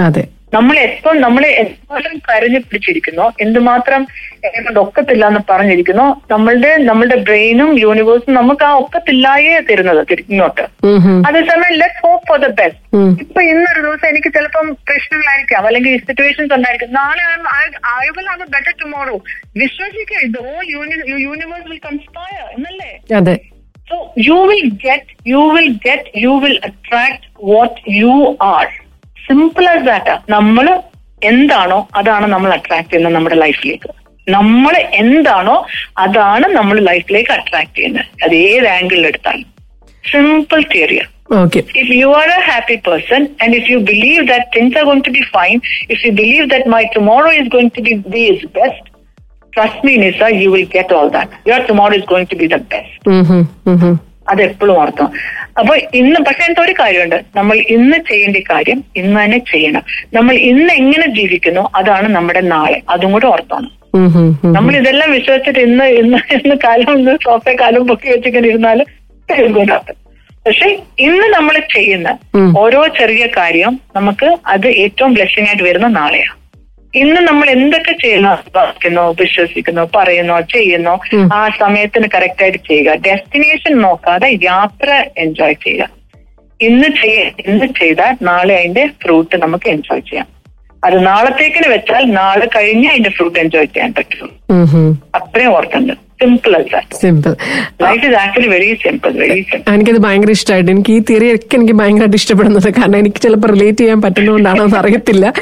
അതെ. 0.05 0.23
നമ്മൾ 0.53 0.79
എപ്പം 0.79 1.21
നമ്മൾ 1.21 1.45
എന്തുമാത്രം 1.45 2.17
കരഞ്ഞു 2.17 2.59
പിടിച്ചിരിക്കുന്നോ. 2.59 3.33
എന്തുമാത്രം 3.41 4.07
കൊണ്ട് 4.45 4.79
ഒക്കത്തില്ല 4.79 5.27
എന്ന് 5.27 5.39
പറഞ്ഞിരിക്കുന്നോ. 5.49 6.21
നമ്മളുടെ 6.31 6.77
നമ്മളുടെ 6.77 7.15
ബ്രെയിനും 7.15 7.79
യൂണിവേഴ്സും 7.79 8.33
നമുക്ക് 8.33 8.63
ആ 8.63 8.73
ഒക്കത്തില്ലായേ 8.73 9.59
തരുന്നത് 9.59 10.07
തിരി- 10.11 10.25
ഇങ്ങോട്ട്. 10.29 10.61
അതേസമയം 11.27 11.73
let 11.73 12.07
hope 12.07 12.27
for 12.27 12.37
the 12.37 12.47
best 12.47 12.97
ഇപ്പൊ 13.21 13.41
ഇന്നൊരു 13.41 13.81
ദിവസം 13.81 14.07
എനിക്ക് 14.07 14.33
ചിലപ്പം 14.33 14.73
പ്രശ്നങ്ങളായിരിക്കാം. 14.73 15.67
അല്ലെങ്കിൽ 15.67 15.97
സിറ്റുവേഷൻസ് 15.97 16.53
ഉണ്ടായിരിക്കും. 16.53 16.93
നാളെ 16.93 17.23
I 18.05 18.09
will 18.17 18.29
have 18.29 18.41
a 18.41 18.45
better 18.45 18.73
tomorrow 18.81 19.21
വിശ്വസിക്കുക 19.57 20.17
ഇത് 20.23 20.55
ഓൾ 20.55 20.65
യൂണിവേഴ്സ് 21.19 21.69
വിൽ 21.69 21.79
കൺസ്പയർ 21.85 22.55
എന്നല്ലേ? 22.57 23.15
അതെ. 23.15 23.39
You 24.17 24.33
will 24.33 24.69
get 24.69 25.29
you 25.29 25.53
will 25.53 25.69
get 25.69 26.03
you 26.17 26.39
will 26.43 26.59
attract 26.63 27.27
what 27.43 27.81
you 27.89 28.37
are. 28.41 28.88
Simple 29.29 29.65
as 29.73 29.85
that 29.91 30.15
നമ്മൾ 30.35 30.67
എന്താണോ 31.21 31.79
അതാണ് 31.99 32.27
നമ്മൾ 32.27 32.51
അട്രാക്ട് 32.57 32.89
ചെയ്യുന്നത് 32.89 33.15
നമ്മുടെ 33.17 33.37
ലൈഫിലേക്ക് 33.45 33.89
നമ്മൾ 34.27 34.73
എന്താണോ 35.01 35.55
അതാണ് 36.05 36.47
നമ്മൾ 36.57 36.77
ലൈഫിലേക്ക് 36.89 37.31
അട്രാക്ട് 37.37 37.75
ചെയ്യുന്നത് 37.75 38.09
അത് 38.23 38.35
ഏത് 38.49 38.67
ആംഗിളിൽ 38.77 39.07
എടുത്താലും 39.11 39.47
simple 40.03 40.61
തിയറിയ 40.73 41.01
okay 41.39 41.59
if 41.81 41.89
you 41.97 42.07
are 42.19 42.29
a 42.37 42.41
happy 42.43 42.77
person 42.87 43.21
and 43.41 43.49
if 43.53 43.65
you 43.71 43.79
believe 43.89 44.21
that 44.27 44.43
things 44.55 44.75
are 44.75 44.85
going 44.85 45.03
to 45.03 45.13
be 45.17 45.23
fine, 45.35 45.59
if 45.89 45.99
you 46.05 46.11
believe 46.13 46.45
that 46.49 46.63
my 46.67 46.83
tomorrow 46.95 47.31
is 47.41 47.47
going 47.55 47.69
to 47.69 47.81
be 47.85 47.93
the 48.07 48.47
best, 48.55 48.83
trust 49.53 49.79
me, 49.83 49.93
Nisa, 49.97 50.27
you 50.33 50.49
will 50.51 50.67
get 50.67 50.91
all 50.91 51.09
that. 51.09 51.29
Your 51.45 51.59
tomorrow 51.67 51.95
is 51.95 52.05
going 52.05 52.27
to 52.27 52.35
be 52.35 52.47
the 52.47 52.61
best. 52.71 52.95
അത് 54.31 54.41
എപ്പോഴും 54.41 54.73
ഓർക്കണം 54.75 55.11
അപ്പൊ 55.59 55.73
ഇന്ന് 55.93 56.19
പക്ഷെ 56.27 56.43
എന്തോ 56.49 56.61
ഒരു 56.61 56.73
കാര്യമുണ്ട്. 56.79 57.17
നമ്മൾ 57.35 57.57
ഇന്ന് 57.75 57.97
ചെയ്യേണ്ട 58.09 58.37
കാര്യം 58.51 58.79
ഇന്ന് 58.95 59.15
തന്നെ 59.21 59.39
ചെയ്യണം. 59.51 59.83
നമ്മൾ 60.13 60.35
ഇന്ന് 60.51 60.71
എങ്ങനെ 60.73 61.07
ജീവിക്കുന്നു 61.17 61.63
അതാണ് 61.79 62.07
നമ്മുടെ 62.15 62.41
നാളെ. 62.53 62.77
അതും 62.93 63.11
കൂടെ 63.11 63.27
ഓർത്തോണം. 63.33 63.71
നമ്മൾ 64.55 64.73
ഇതെല്ലാം 64.79 65.11
വിശ്വസിച്ചിട്ട് 65.11 65.61
ഇന്ന് 65.67 65.85
ഇന്ന് 66.01 66.17
ഇന്ന് 66.37 66.55
കാലം 66.65 66.91
ഇന്ന് 66.99 67.13
സോഫ 67.23 67.55
കാലം 67.61 67.85
പൊക്കി 67.87 68.09
വെച്ചിങ്ങനെ 68.09 68.47
ഇരുന്നാലും 68.47 68.87
പക്ഷെ 70.45 70.67
ഇന്ന് 71.07 71.25
നമ്മൾ 71.27 71.55
ചെയ്യുന്ന 71.73 72.09
ഓരോ 72.61 72.81
ചെറിയ 72.99 73.23
കാര്യം 73.37 73.73
നമുക്ക് 73.95 74.27
അത് 74.53 74.67
ഏറ്റവും 74.83 75.11
ബ്ലെസ്സിങ് 75.13 75.47
ആയിട്ട് 75.47 75.63
വരുന്ന 75.63 75.87
നാളെയാണ്. 75.97 76.33
ഇന്ന് 76.95 77.21
നമ്മൾ 77.21 77.49
എന്തൊക്കെ 77.49 77.91
ചെയ്യുന്നു? 77.91 78.29
വിശ്വസിക്കുന്നു 78.29 79.01
വിശ്വസിക്കുന്നു 79.21 79.89
പറയുന്നോ 79.95 80.39
ചെയ്യുന്നോ? 80.39 80.99
ആ 81.33 81.49
സമയത്തിന് 81.59 82.07
കറക്റ്റ് 82.15 82.43
ആയിട്ട് 82.43 82.57
ചെയ്യുക. 82.57 82.95
ഡെസ്റ്റിനേഷൻ 82.95 83.81
നോക്കാതെ 83.81 84.37
യാത്ര 84.43 85.05
എൻജോയ് 85.17 85.53
ചെയ്യുക. 85.53 85.89
ഇന്ന് 86.61 86.87
ചെയ്യ 86.87 87.19
ഇന്ന് 87.47 87.65
ചെയ്താൽ 87.65 88.15
നാളെ 88.21 88.55
അതിന്റെ 88.55 88.89
ഫ്രൂട്ട് 89.03 89.35
നമുക്ക് 89.41 89.69
എൻജോയ് 89.69 90.01
ചെയ്യാം. 90.01 90.27
അത് 90.83 91.05
നാളത്തേക്കിന് 91.05 91.67
വെച്ചാൽ 91.67 92.03
നാളെ 92.11 92.45
കഴിഞ്ഞ് 92.45 92.89
അതിന്റെ 92.89 93.09
ഫ്രൂട്ട് 93.09 93.39
എൻജോയ് 93.39 93.65
ചെയ്യാൻ 93.65 93.93
പറ്റുള്ളൂ. 93.93 94.29
അത്രയും 95.15 95.55
ഓർക്കുന്നുണ്ട് 95.55 96.08
simple 96.21 96.51
life 97.85 98.03
is 98.07 98.15
actually 98.23 98.49
very 98.55 98.69
simple 98.83 99.11
very 99.23 99.39
simple 99.49 99.71
എനിക്കത് 99.73 99.99
ഭയങ്കര 100.05 100.31
ഇഷ്ടമായിട്ട്. 100.37 100.69
എനിക്ക് 100.75 100.91
ഈ 100.97 100.99
തിയറി 101.09 101.27
ഒക്കെ 101.35 101.55
എനിക്ക് 101.59 101.75
ഭയങ്കരമായിട്ട് 101.81 102.19
ഇഷ്ടപ്പെടുന്നത് 102.21 102.69
കാരണം 102.77 102.97
എനിക്ക് 103.03 103.21
ചിലപ്പോൾ 103.25 103.51
റിലേറ്റ് 103.53 103.81
ചെയ്യാൻ 103.83 104.01
പറ്റുന്നതുകൊണ്ടാണോ 104.05 104.63
എന്ന് 104.67 104.77
അറിയത്തില്ല 104.81 105.33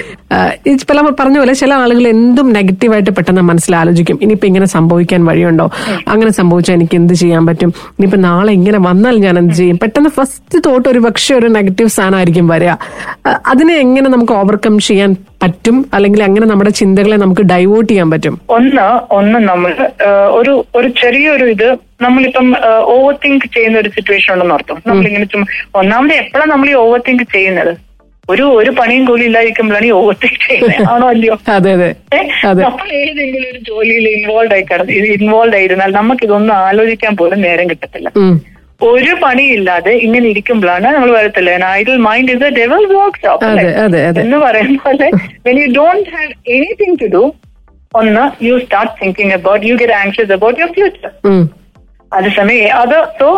പല 0.89 1.01
പറഞ്ഞ 1.19 1.37
പോലെ 1.39 1.53
ചില 1.61 1.71
ആളുകൾ 1.83 2.05
എന്തും 2.07 2.47
നെഗറ്റീവായിട്ട് 2.57 3.11
പെട്ടെന്ന് 3.17 3.43
മനസ്സിൽ 3.49 3.73
ആലോചിക്കും. 3.75 4.17
ഇനിയിപ്പോ 4.21 4.47
ഇങ്ങനെ 4.47 4.67
സംഭവിക്കാൻ 4.75 5.21
വഴിയുണ്ടോ? 5.25 5.65
അങ്ങനെ 6.07 6.31
സംഭവിച്ചാൽ 6.31 6.73
എനിക്ക് 6.73 6.95
എന്ത് 6.95 7.13
ചെയ്യാൻ 7.21 7.43
പറ്റും? 7.49 7.71
ഇനിയിപ്പോ 7.97 8.19
നാളെ 8.27 8.51
ഇങ്ങനെ 8.59 8.79
വന്നാൽ 8.87 9.15
ഞാൻ 9.25 9.37
എന്ത് 9.41 9.53
ചെയ്യും? 9.53 9.77
പെട്ടെന്ന് 9.83 10.11
ഫസ്റ്റ് 10.17 10.59
തോട്ട് 10.65 10.87
ഒരു 10.89 10.99
പക്ഷേ 10.99 11.35
ഒരു 11.35 11.47
നെഗറ്റീവ് 11.57 11.89
സാധനമായിരിക്കും 11.97 12.47
വരിക. 12.53 12.75
അതിനെ 13.53 13.75
എങ്ങനെ 13.85 14.09
നമുക്ക് 14.09 14.33
ഓവർകം 14.33 14.79
ചെയ്യാൻ 14.89 15.13
പറ്റും? 15.41 15.75
അല്ലെങ്കിൽ 15.93 16.21
അങ്ങനെ 16.23 16.45
നമ്മുടെ 16.45 16.71
ചിന്തകളെ 16.79 17.15
നമുക്ക് 17.15 17.43
ഡൈവേർട്ട് 17.51 17.89
ചെയ്യാൻ 17.91 18.07
പറ്റും? 18.11 18.35
ഒന്ന് 18.57 18.85
ഒന്ന് 19.17 19.39
നമ്മൾ 19.49 19.71
ഒരു 20.37 20.53
ഒരു 20.75 20.87
ചെറിയൊരു 21.01 21.45
ഇത് 21.55 21.67
നമ്മളിപ്പം 22.01 22.47
ഓവർ 22.95 23.13
തിങ്ക് 23.23 23.45
ചെയ്യുന്ന 23.55 23.77
ഒരു 23.79 23.89
സിറ്റുവേഷൻ 23.97 24.31
ഉണ്ടെന്ന് 24.33 24.53
അർത്ഥം. 24.53 24.77
നമ്മളിങ്ങനെ 24.87 25.25
ചുമ്മാ 25.25 25.47
ഒന്നാമത് 25.81 26.15
എപ്പോഴാണ് 26.21 26.51
നമ്മൾ 26.51 26.69
ഈ 26.69 26.77
ഓവർ 26.83 27.01
തിങ്ക് 27.07 27.25
ചെയ്യുന്നത്? 27.35 27.73
ഒരു 28.25 28.45
ഒരു 28.59 28.71
പണിയും 28.77 29.03
കൂലി 29.05 29.23
ഇല്ലാതിരിക്കുമ്പോഴാണ് 29.25 29.85
ഈ 29.85 29.93
ഓവർ 29.99 30.15
തിങ്ക് 30.23 30.41
ചെയ്യുന്നത്. 30.47 30.81
ആണോ 30.93 31.05
അല്ലയോ? 31.13 31.35
അതെ 31.55 31.71
അതെ. 31.75 31.89
നമ്മൾ 32.65 32.87
ഏതെങ്കിലും 33.01 33.47
ഒരു 33.51 33.59
ജോലിയിൽ 33.69 34.07
ഇൻവോൾവ് 34.15 34.53
ആയി 34.53 34.65
കിടന്ന് 34.71 34.95
ഇൻവോൾവ് 35.17 35.55
ആയിരുന്നാൽ 35.59 35.91
നമുക്ക് 35.99 36.23
ഇതൊന്നും 36.27 36.55
ആലോചിക്കാൻ 36.65 37.15
പോലും 37.21 37.41
നേരം 37.47 37.67
കിട്ടത്തില്ല. 37.71 38.09
ഒരു 38.79 39.13
പണിയില്ലാതെ 39.21 39.91
ഇങ്ങനെ 40.05 40.25
ഇരിക്കുമ്പോഴാണ് 40.27 40.87
നമ്മൾ 40.95 41.11
വരത്തില്ല? 41.17 41.51
Idle 41.79 41.97
mind 42.07 42.31
is 42.35 42.43
a 42.43 42.49
devil 42.57 42.83
work 42.93 43.27
അതെ 43.85 44.01
എന്ന് 44.23 44.37
പറയുന്ന 44.37 44.77
പോലെ 44.85 45.07
when 45.47 45.57
you 45.61 45.67
don't 45.77 46.09
have 46.15 46.31
anything 46.55 46.97
to 47.01 47.07
do 47.15 47.23
ഒന്ന് 47.93 48.23
you 48.45 48.55
start 48.63 48.93
thinking 49.01 49.33
about 49.39 49.63
you 49.65 49.75
get 49.81 49.95
anxious 50.01 50.31
about 50.37 50.59
your 50.61 50.71
future. 50.77 51.11
അതേസമയം 52.11 52.75
അത് 52.81 52.97
സോ 53.19 53.29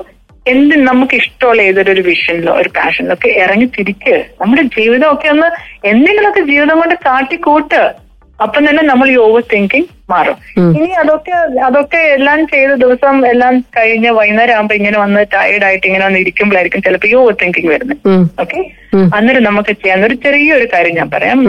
എന്ത് 0.46 0.76
നമുക്ക് 0.90 1.16
ഇഷ്ടമുള്ള 1.22 1.62
ഏതൊരു 1.70 2.02
വിഷനിലോ 2.02 2.54
ഒരു 2.62 2.70
പാഷനിലോ 2.78 3.14
ഒക്കെ 3.14 3.30
ഇറങ്ങി 3.44 3.68
തിരിക്ക്. 3.78 4.16
നമ്മുടെ 4.42 4.64
ജീവിതമൊക്കെ 4.78 5.28
ഒന്ന് 5.28 5.50
എന്തെങ്കിലുമൊക്കെ 5.92 6.42
ജീവിതം 6.52 6.78
കൊണ്ട് 6.82 6.96
കാട്ടിക്കൂട്ട്. 7.08 7.82
അപ്പം 8.40 8.62
തന്നെ 8.70 8.84
നമ്മൾ 8.84 9.08
ഈ 9.14 9.16
ഓവർ 9.26 9.44
തിങ്കിങ് 9.54 9.88
മാറും 10.10 10.38
ഇനി 10.78 10.90
അതൊക്കെ 11.02 11.34
അതൊക്കെ 11.68 12.02
എല്ലാം 12.16 12.40
ചെയ്ത 12.48 12.72
ദിവസം 12.84 13.16
എല്ലാം 13.32 13.54
കഴിഞ്ഞ് 13.78 14.12
വൈകുന്നേരം 14.18 14.54
ആകുമ്പോ 14.54 14.76
ഇങ്ങനെ 14.76 14.98
വന്ന് 14.98 15.22
ടയർഡ് 15.34 15.66
ആയിട്ട് 15.68 15.86
ഇങ്ങനെ 15.88 16.04
വന്ന് 16.06 16.20
ഇരിക്കുമ്പോഴായിരിക്കും 16.20 16.84
ചിലപ്പോൾ 16.88 17.10
ഈ 17.12 17.14
ഓവർ 17.14 17.36
തിങ്കിങ് 17.42 17.72
വരുന്നത്. 17.74 18.00
ഓക്കെ 18.44 18.60
അന്നേരം 19.18 19.44
നമുക്ക് 19.44 19.72
ചെയ്യാൻ 19.82 20.06
ഒരു 20.06 20.16
ചെറിയൊരു 20.24 20.68
കാര്യം 20.74 20.96
ഞാൻ 20.96 21.10
പറയാം. 21.16 21.42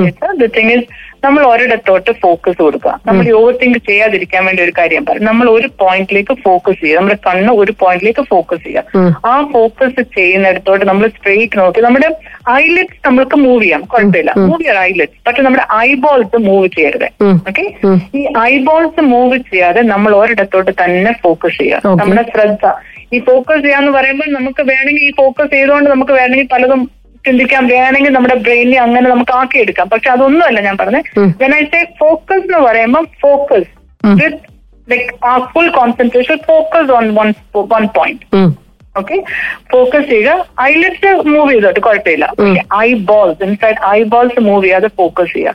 ദ 0.43 0.49
തിങ് 0.57 0.73
ഇസ് 0.77 0.87
നമ്മൾ 1.25 1.43
ഒരിടത്തോട്ട് 1.53 2.11
ഫോക്കസ് 2.23 2.59
കൊടുക്കുക. 2.63 2.93
നമ്മൾ 3.07 3.25
ഓവർ 3.39 3.55
തിങ്ക് 3.63 3.79
ചെയ്യാതിരിക്കാൻ 3.89 4.43
വേണ്ടി 4.47 4.63
ഒരു 4.67 4.73
കാര്യം 4.79 5.05
പറയും 5.09 5.27
നമ്മൾ 5.31 5.47
ഒരു 5.51 5.69
പോയിന്റിലേക്ക് 5.83 6.35
ഫോക്കസ് 6.45 6.81
ചെയ്യുക. 6.81 6.99
നമ്മുടെ 6.99 7.19
കണ്ണ് 7.27 7.53
ഒരു 7.63 7.73
പോയിന്റിലേക്ക് 7.81 8.23
ഫോക്കസ് 8.33 8.65
ചെയ്യുക. 8.65 9.09
ആ 9.31 9.35
ഫോക്കസ് 9.55 10.03
ചെയ്യുന്നിടത്തോട്ട് 10.17 10.85
നമ്മൾ 10.91 11.07
സ്ട്രെയിറ്റ് 11.17 11.59
നോക്കി. 11.61 11.81
നമ്മുടെ 11.81 12.09
ഐലെറ്റ്സ് 12.51 13.01
നമ്മൾക്ക് 13.07 13.39
മൂവ് 13.45 13.63
ചെയ്യാം. 13.63 13.83
കുഴപ്പമില്ല. 13.95 14.33
മൂവ് 14.49 14.61
ചെയ്യാം 14.63 14.79
ഐലെറ്റ്സ് 14.91 15.21
പക്ഷെ 15.27 15.43
നമ്മുടെ 15.43 15.67
ഐബോൾസ് 15.89 16.41
മൂവ് 16.49 16.69
ചെയ്യരുത്. 16.77 17.09
ഓക്കെ 17.51 17.65
ഈ 18.19 18.23
ഐബോൾസ് 18.53 19.05
മൂവ് 19.15 19.39
ചെയ്യാതെ 19.51 19.83
നമ്മൾ 19.95 20.15
ഒരിടത്തോട്ട് 20.23 20.73
തന്നെ 20.85 21.13
ഫോക്കസ് 21.25 21.59
ചെയ്യുക. 21.59 21.97
നമ്മുടെ 22.03 22.25
ശ്രദ്ധ. 22.33 22.67
ഈ 23.15 23.19
ഫോക്കസ് 23.29 23.63
ചെയ്യാന്ന് 23.63 23.93
പറയുമ്പോൾ 23.99 24.29
നമുക്ക് 24.39 24.63
വേണമെങ്കിൽ 24.73 25.05
ഈ 25.09 25.13
ഫോക്കസ് 25.21 25.51
ചെയ്തുകൊണ്ട് 25.51 25.91
നമുക്ക് 25.91 26.13
വേണമെങ്കിൽ 26.13 26.49
പലതും 26.53 26.83
ചിന്തിക്കാം 27.27 27.67
വേണമെങ്കിൽ 27.67 28.13
നമ്മുടെ 28.13 28.35
ബ്രെയിനിൽ 28.35 28.79
അങ്ങനെ 28.79 29.11
നമുക്ക് 29.11 29.33
ആക്കിയെടുക്കാം 29.33 29.89
പക്ഷെ 29.89 30.11
അതൊന്നുമല്ല 30.11 30.61
ഞാൻ 30.61 30.79
പറഞ്ഞത്. 30.79 31.19
വെൻ 31.43 31.55
ഐ 31.55 31.65
സേ 31.65 31.87
ഫോക്കസ് 32.01 32.45
എന്ന് 32.45 32.59
പറയുമ്പോൾ 32.59 33.07
ഫോക്കസ് 33.21 33.71
വിത്ത് 34.07 34.39
ലൈക് 34.91 35.25
ആ 35.25 35.39
full 35.39 35.69
concentration 35.69 36.39
focus 36.47 36.91
on 36.91 37.15
one 37.15 37.35
one 37.57 37.87
point. 37.87 38.55
Okay 38.99 39.23
focus 39.73 40.09
ചെയ്യുക. 40.09 40.47
ഐലെറ്റ്സ് 40.61 41.29
മൂവ് 41.29 41.53
ചെയ്തോട്ട് 41.53 41.81
കുഴപ്പമില്ല. 41.81 42.33
I 42.77 42.95
balls 42.95 43.45
inside 43.45 43.77
I 43.87 44.03
balls 44.03 44.41
move 44.41 44.65
ചെയ്യാതെ 44.65 44.89
ഫോക്കസ് 44.89 45.33
ചെയ്യുക. 45.33 45.55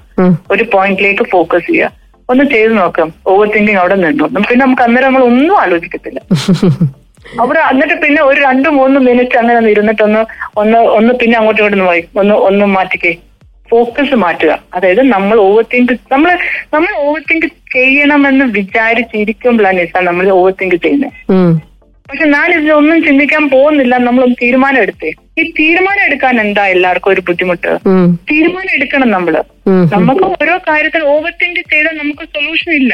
ഒരു 0.52 0.64
പോയിന്റിലേക്ക് 0.74 1.24
ഫോക്കസ് 1.24 1.68
ചെയ്യുക. 1.68 1.92
ഒന്ന് 2.30 2.44
ചെയ്ത് 2.44 2.78
നോക്കാം. 2.78 3.14
ഓവർ 3.28 3.48
തിങ്കിങ് 3.48 3.78
അവിടെ 3.78 3.96
നിന്നു. 3.96 4.24
പിന്നെ 4.24 4.66
നമുക്ക് 4.66 4.82
അന്നേരം 4.82 5.08
നമ്മൾ 5.08 5.24
ഒന്നും 5.24 5.62
ആലോചിക്കത്തില്ല. 5.62 6.20
അവിടെ 7.42 7.62
എന്നിട്ട് 7.72 7.96
പിന്നെ 8.04 8.22
ഒരു 8.22 8.40
രണ്ട് 8.48 8.70
മൂന്ന് 8.80 9.00
മിനിറ്റ് 9.08 9.38
അങ്ങനെ 9.42 9.58
ഒന്ന് 9.62 9.72
ഇരുന്നിട്ടൊന്ന് 9.76 10.22
ഒന്ന് 10.62 10.80
ഒന്ന് 10.98 11.14
പിന്നെ 11.22 11.36
അങ്ങോട്ടും 11.40 11.62
ഇങ്ങോട്ടും 11.62 11.88
പോയി 11.92 12.04
ഒന്ന് 12.22 12.36
ഒന്ന് 12.50 12.66
മാറ്റിക്കേ. 12.76 13.14
ഫോക്കസ് 13.70 14.16
മാറ്റുക. 14.24 14.52
അതായത് 14.78 15.02
നമ്മൾ 15.14 15.38
ഓവർ 15.46 15.64
തിങ്ക് 15.74 15.94
നമ്മൾ 16.12 16.32
നമ്മൾ 16.74 16.92
ഓവർ 17.06 17.22
തിങ്ക് 17.30 17.48
ചെയ്യണമെന്ന് 17.76 18.46
വിചാരിച്ചിരിക്കുമ്പോഴാണ് 18.58 19.78
നിസ 19.80 20.04
നമ്മൾ 20.10 20.26
ഓവർ 20.40 20.54
തിങ്ക് 20.60 20.78
ചെയ്യുന്നത്. 20.84 21.16
പക്ഷെ 22.10 22.26
ഞാൻ 22.36 22.48
ഇതിലൊന്നും 22.58 23.00
ചിന്തിക്കാൻ 23.08 23.44
പോകുന്നില്ല. 23.54 23.96
നമ്മളൊന്ന് 24.08 24.38
തീരുമാനം 24.42 24.80
എടുത്തേ. 24.86 25.10
ഈ 25.40 25.44
തീരുമാനം 25.60 26.04
എടുക്കാൻ 26.08 26.36
എന്താ 26.46 26.64
എല്ലാവർക്കും 26.76 27.12
ഒരു 27.14 27.22
ബുദ്ധിമുട്ട്? 27.30 27.72
തീരുമാനം 28.32 28.72
എടുക്കണം 28.78 29.10
നമ്മൾ. 29.18 29.36
നമുക്ക് 29.96 30.26
ഓരോ 30.36 30.56
കാര്യത്തിൽ 30.70 31.04
ഓവർ 31.16 31.34
തിങ്ക് 31.42 31.62
ചെയ്താൽ 31.74 31.96
നമുക്ക് 32.04 32.26
സൊല്യൂഷൻ 32.36 32.72
ഇല്ല. 32.82 32.94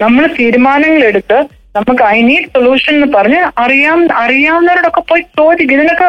നമ്മൾ 0.00 0.24
തീരുമാനങ്ങൾ 0.40 1.02
എടുത്ത് 1.10 1.38
നമുക്ക് 1.76 2.02
ഐ 2.14 2.18
നീഡ് 2.28 2.48
സൊല്യൂഷൻ 2.54 2.92
എന്ന് 2.96 3.08
പറഞ്ഞ് 3.16 3.40
അറിയാം 3.64 4.00
അറിയാവുന്നവരോടൊക്കെ 4.22 5.02
പോയി 5.10 5.22
ചോദിക്കും. 5.38 5.74
ഇതിനൊക്കെ 5.76 6.08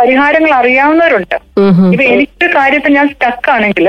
പരിഹാരങ്ങൾ 0.00 0.52
അറിയാവുന്നവരുണ്ട്. 0.60 1.36
ഇപ്പൊ 1.92 2.04
എനിക്കൊരു 2.14 2.52
കാര്യത്തിൽ 2.58 2.94
ഞാൻ 2.98 3.08
സ്റ്റക്ക് 3.14 3.50
ആണെങ്കിൽ 3.56 3.88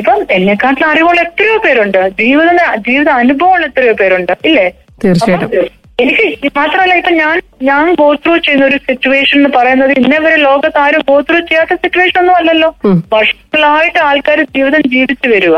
ഇപ്പം 0.00 0.20
എന്നെക്കാട്ടിലും 0.36 0.88
അറിവുള്ള 0.92 1.20
എത്രയോ 1.28 1.56
പേരുണ്ട്. 1.64 1.98
ജീവിത 2.20 2.50
ജീവിത 2.88 3.08
അനുഭവമുള്ള 3.22 3.66
എത്രയോ 3.70 3.94
പേരുണ്ട്. 4.00 4.32
ഇല്ലേ? 4.48 4.66
തീർച്ചയായിട്ടും. 5.04 5.70
എനിക്ക് 6.02 6.24
മാത്രമല്ല 6.58 6.94
ഇപ്പൊ 7.00 7.12
ഞാൻ 7.22 7.36
ഞാൻ 7.68 7.84
ഗോത്രൂ 8.00 8.32
ചെയ്യുന്ന 8.44 8.64
ഒരു 8.70 8.78
സിറ്റുവേഷൻ 8.88 9.36
എന്ന് 9.40 9.50
പറയുന്നത് 9.56 9.92
ഇന്നേ 10.00 10.18
വരെ 10.24 10.38
ലോകത്ത് 10.48 10.78
ആരും 10.84 11.02
ഗോത്രൂ 11.10 11.38
ചെയ്യാത്ത 11.50 11.74
സിറ്റുവേഷൻ 11.84 12.18
ഒന്നും 12.22 12.36
അല്ലല്ലോ. 12.40 12.70
വർഷങ്ങളായിട്ട് 13.14 14.00
ആൾക്കാർ 14.08 14.40
ജീവിതം 14.56 14.82
ജീവിച്ചു 14.94 15.28
വരിക. 15.34 15.56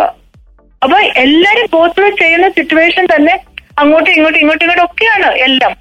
അപ്പൊ 0.85 0.99
എല്ലാരും 1.25 1.69
ഗോത്രൂ 1.77 2.09
ചെയ്യുന്ന 2.23 2.49
സിറ്റുവേഷൻ 2.59 3.07
തന്നെ 3.15 3.35
അങ്ങോട്ടും 3.83 4.13
ഇങ്ങോട്ടും 4.17 4.41
ഇങ്ങോട്ടും 4.43 4.65
ഇങ്ങോട്ടും 4.67 4.87
ഒക്കെയാണ് 4.89 5.29
എല്ലാം. 5.47 5.73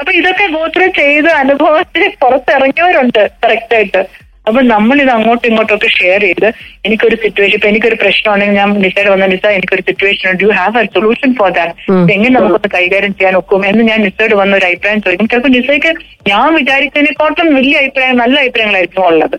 അപ്പൊ 0.00 0.12
ഇതൊക്കെ 0.20 0.46
ഗോത്രം 0.56 0.90
ചെയ്ത് 1.00 1.28
അനുഭവത്തിൽ 1.42 2.04
പുറത്തിറങ്ങിയവരുണ്ട് 2.22 3.22
കറക്റ്റ് 3.42 3.74
ആയിട്ട്. 3.78 4.02
അപ്പൊ 4.48 4.60
നമ്മൾ 4.70 4.96
ഇത് 5.02 5.10
അങ്ങോട്ടും 5.16 5.46
ഇങ്ങോട്ടും 5.50 5.74
ഒക്കെ 5.76 5.88
ഷെയർ 5.98 6.22
ചെയ്ത് 6.26 6.46
എനിക്കൊരു 6.86 7.16
സിറ്റുവേഷൻ 7.22 7.54
ഇപ്പൊ 7.58 7.68
എനിക്കൊരു 7.70 7.96
പ്രശ്നമാണെങ്കിൽ 8.02 8.56
ഞാൻ 8.60 8.70
നിസയുടെ 8.84 9.10
വന്ന 9.14 9.26
നിസ 9.32 9.44
എനിക്കൊരു 9.58 9.84
സിറ്റുവേഷൻ 9.88 10.26
ഉണ്ട്. 10.30 10.42
You 10.46 10.50
have 10.58 10.82
a 10.82 10.88
solution 10.96 11.30
for 11.38 11.50
that 11.58 11.72
എങ്ങനെ 12.14 12.32
നമുക്കൊന്ന് 12.36 12.70
കൈകാര്യം 12.76 13.12
ചെയ്യാൻ 13.18 13.36
ഒക്കും 13.40 13.62
എന്ന് 13.70 13.84
ഞാൻ 13.90 14.00
നിസയോട് 14.06 14.34
വന്ന 14.42 14.52
ഒരു 14.58 14.66
അഭിപ്രായം 14.70 15.00
ചോദിക്കും. 15.06 15.30
ചിലപ്പോൾ 15.32 15.52
നിസയ്ക്ക് 15.56 15.92
ഞാൻ 16.30 16.48
വിചാരിച്ചതിനെക്കാട്ടും 16.58 17.48
വലിയ 17.58 17.74
അഭിപ്രായം 17.82 18.18
നല്ല 18.24 18.36
അഭിപ്രായങ്ങളായിരിക്കും 18.44 19.06
ഉള്ളത്. 19.10 19.36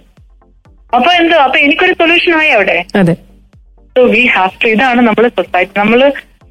അപ്പൊ 0.94 1.12
എന്തോ? 1.22 1.38
അപ്പൊ 1.46 1.58
എനിക്കൊരു 1.66 1.94
സൊല്യൂഷൻ 2.02 2.34
ആയി 2.42 2.52
അവിടെ. 2.58 2.78
സോ 3.96 4.04
വി 4.16 4.24
ഹാവ് 4.38 4.58
ടു 4.64 4.68
ഇതാണ് 4.76 5.02
നമ്മൾ 5.10 5.26
സൊസൈറ്റി 5.40 5.74
നമ്മൾ 5.82 6.02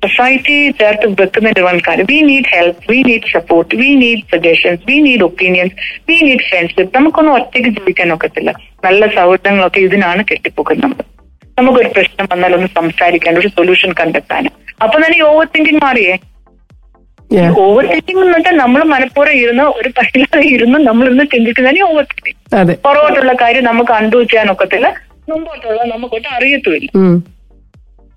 സൊസൈറ്റി 0.05 0.57
ചേർത്ത് 0.79 1.07
വെക്കുന്ന 1.15 1.51
കാര്യം 1.81 2.07
we 2.11 2.19
need 2.29 2.49
help 2.53 2.83
we 2.91 2.99
need 3.07 3.29
support 3.35 3.77
we 3.81 3.89
need 4.01 4.23
suggestions 4.33 4.83
we 4.89 4.97
need 5.07 5.25
opinions 5.27 5.75
we 6.09 6.17
need 6.27 6.45
friendship 6.49 6.93
നമുക്കൊന്നും 6.97 7.35
ഒറ്റയ്ക്ക് 7.39 7.71
ജീവിക്കാൻ 7.77 8.11
ഒക്കത്തില്ല 8.15 8.51
നല്ല 8.87 9.07
സൗഹൃദങ്ങളൊക്കെ 9.15 9.81
ഇതിനാണ് 9.87 10.23
കെട്ടിപ്പോക്കുന്നത് 10.31 11.03
നമുക്കൊരു 11.59 11.91
പ്രശ്നം 11.95 12.27
വന്നാൽ 12.33 12.53
ഒന്ന് 12.57 12.69
സംസാരിക്കാൻ 12.77 13.35
ഒരു 13.41 13.49
സൊല്യൂഷൻ 13.57 13.91
കണ്ടെത്താൻ. 13.99 14.45
അപ്പൊ 14.81 14.97
തന്നെ 14.97 15.19
ഓവർ 15.27 15.45
തിങ്കിങ് 15.53 15.83
മാറിയേ? 15.85 16.15
ഓവർ 17.63 17.85
തിങ്കിങ് 17.91 18.23
എന്ന് 18.23 18.35
വെച്ചാൽ 18.37 18.57
നമ്മൾ 18.63 18.81
മനഃപൂർവം 18.93 19.37
ഇരുന്ന് 19.43 19.65
ഒരു 19.79 19.91
പരിഹാരം 19.99 20.45
ഇരുന്ന് 20.55 20.79
നമ്മൾ 20.89 21.07
ഇന്ന് 21.13 21.25
ചിന്തിക്കുന്നതിന് 21.35 21.85
ഓവർ 21.89 22.05
തിങ്കിങ് 22.11 22.39
പുറകോട്ടുള്ള 22.87 23.35
കാര്യം 23.43 23.65
നമുക്ക് 23.71 23.95
അണ്ടു 23.99 24.25
ചെയ്യാൻ 24.25 24.51
ഒക്കത്തില്ല 24.55 24.89
മുമ്പോട്ടുള്ള 25.29 25.81
നമുക്കൊട്ട് 25.93 26.29
അറിയത്തുമില്ല. 26.37 26.89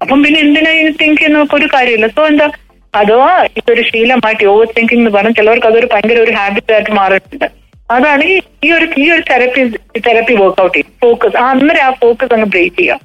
അപ്പം 0.02 0.24
പിന്നെ 0.24 0.40
എന്തിനാ 0.40 0.72
ഈ 0.72 0.84
തിങ്ക് 1.02 1.18
ചെയ്യുന്ന 1.18 1.46
ഒരു 1.60 1.68
കാര്യമില്ല. 1.76 2.08
സോ 2.08 2.24
എന്താ? 2.28 2.48
അഥവാ 2.94 3.30
ഇതൊരു 3.60 3.82
ശീലമായിട്ട് 3.82 4.46
ഓവർ 4.54 4.68
തിങ്കിങ് 4.78 5.00
എന്ന് 5.00 5.12
പറഞ്ഞാൽ 5.12 5.34
ചിലവർക്ക് 5.34 5.68
അതൊരു 5.68 5.88
ഭയങ്കര 5.94 6.20
ഒരു 6.26 6.32
ഹാബിറ്റ് 6.32 6.74
ആയിട്ട് 6.74 6.92
മാറിയിട്ടുണ്ട്. 6.92 7.48
അതാണ് 7.96 8.24
ഈ 8.66 8.72
ഒരു 8.78 8.88
ഈ 9.04 9.06
ഒരു 9.16 9.24
തെറപ്പി 9.32 9.62
തെറപ്പി 10.08 10.34
വർക്ക്ഔട്ട് 10.34 10.74
ചെയ്യും. 10.78 10.90
ഫോക്കസ് 11.04 11.38
അന്നേരം 11.38 11.84
ആ 11.88 11.92
ഫോക്കസ് 12.04 12.34
അങ്ങ് 12.34 12.48
ബ്രേക്ക് 12.54 12.78
ചെയ്യുക. 12.78 13.00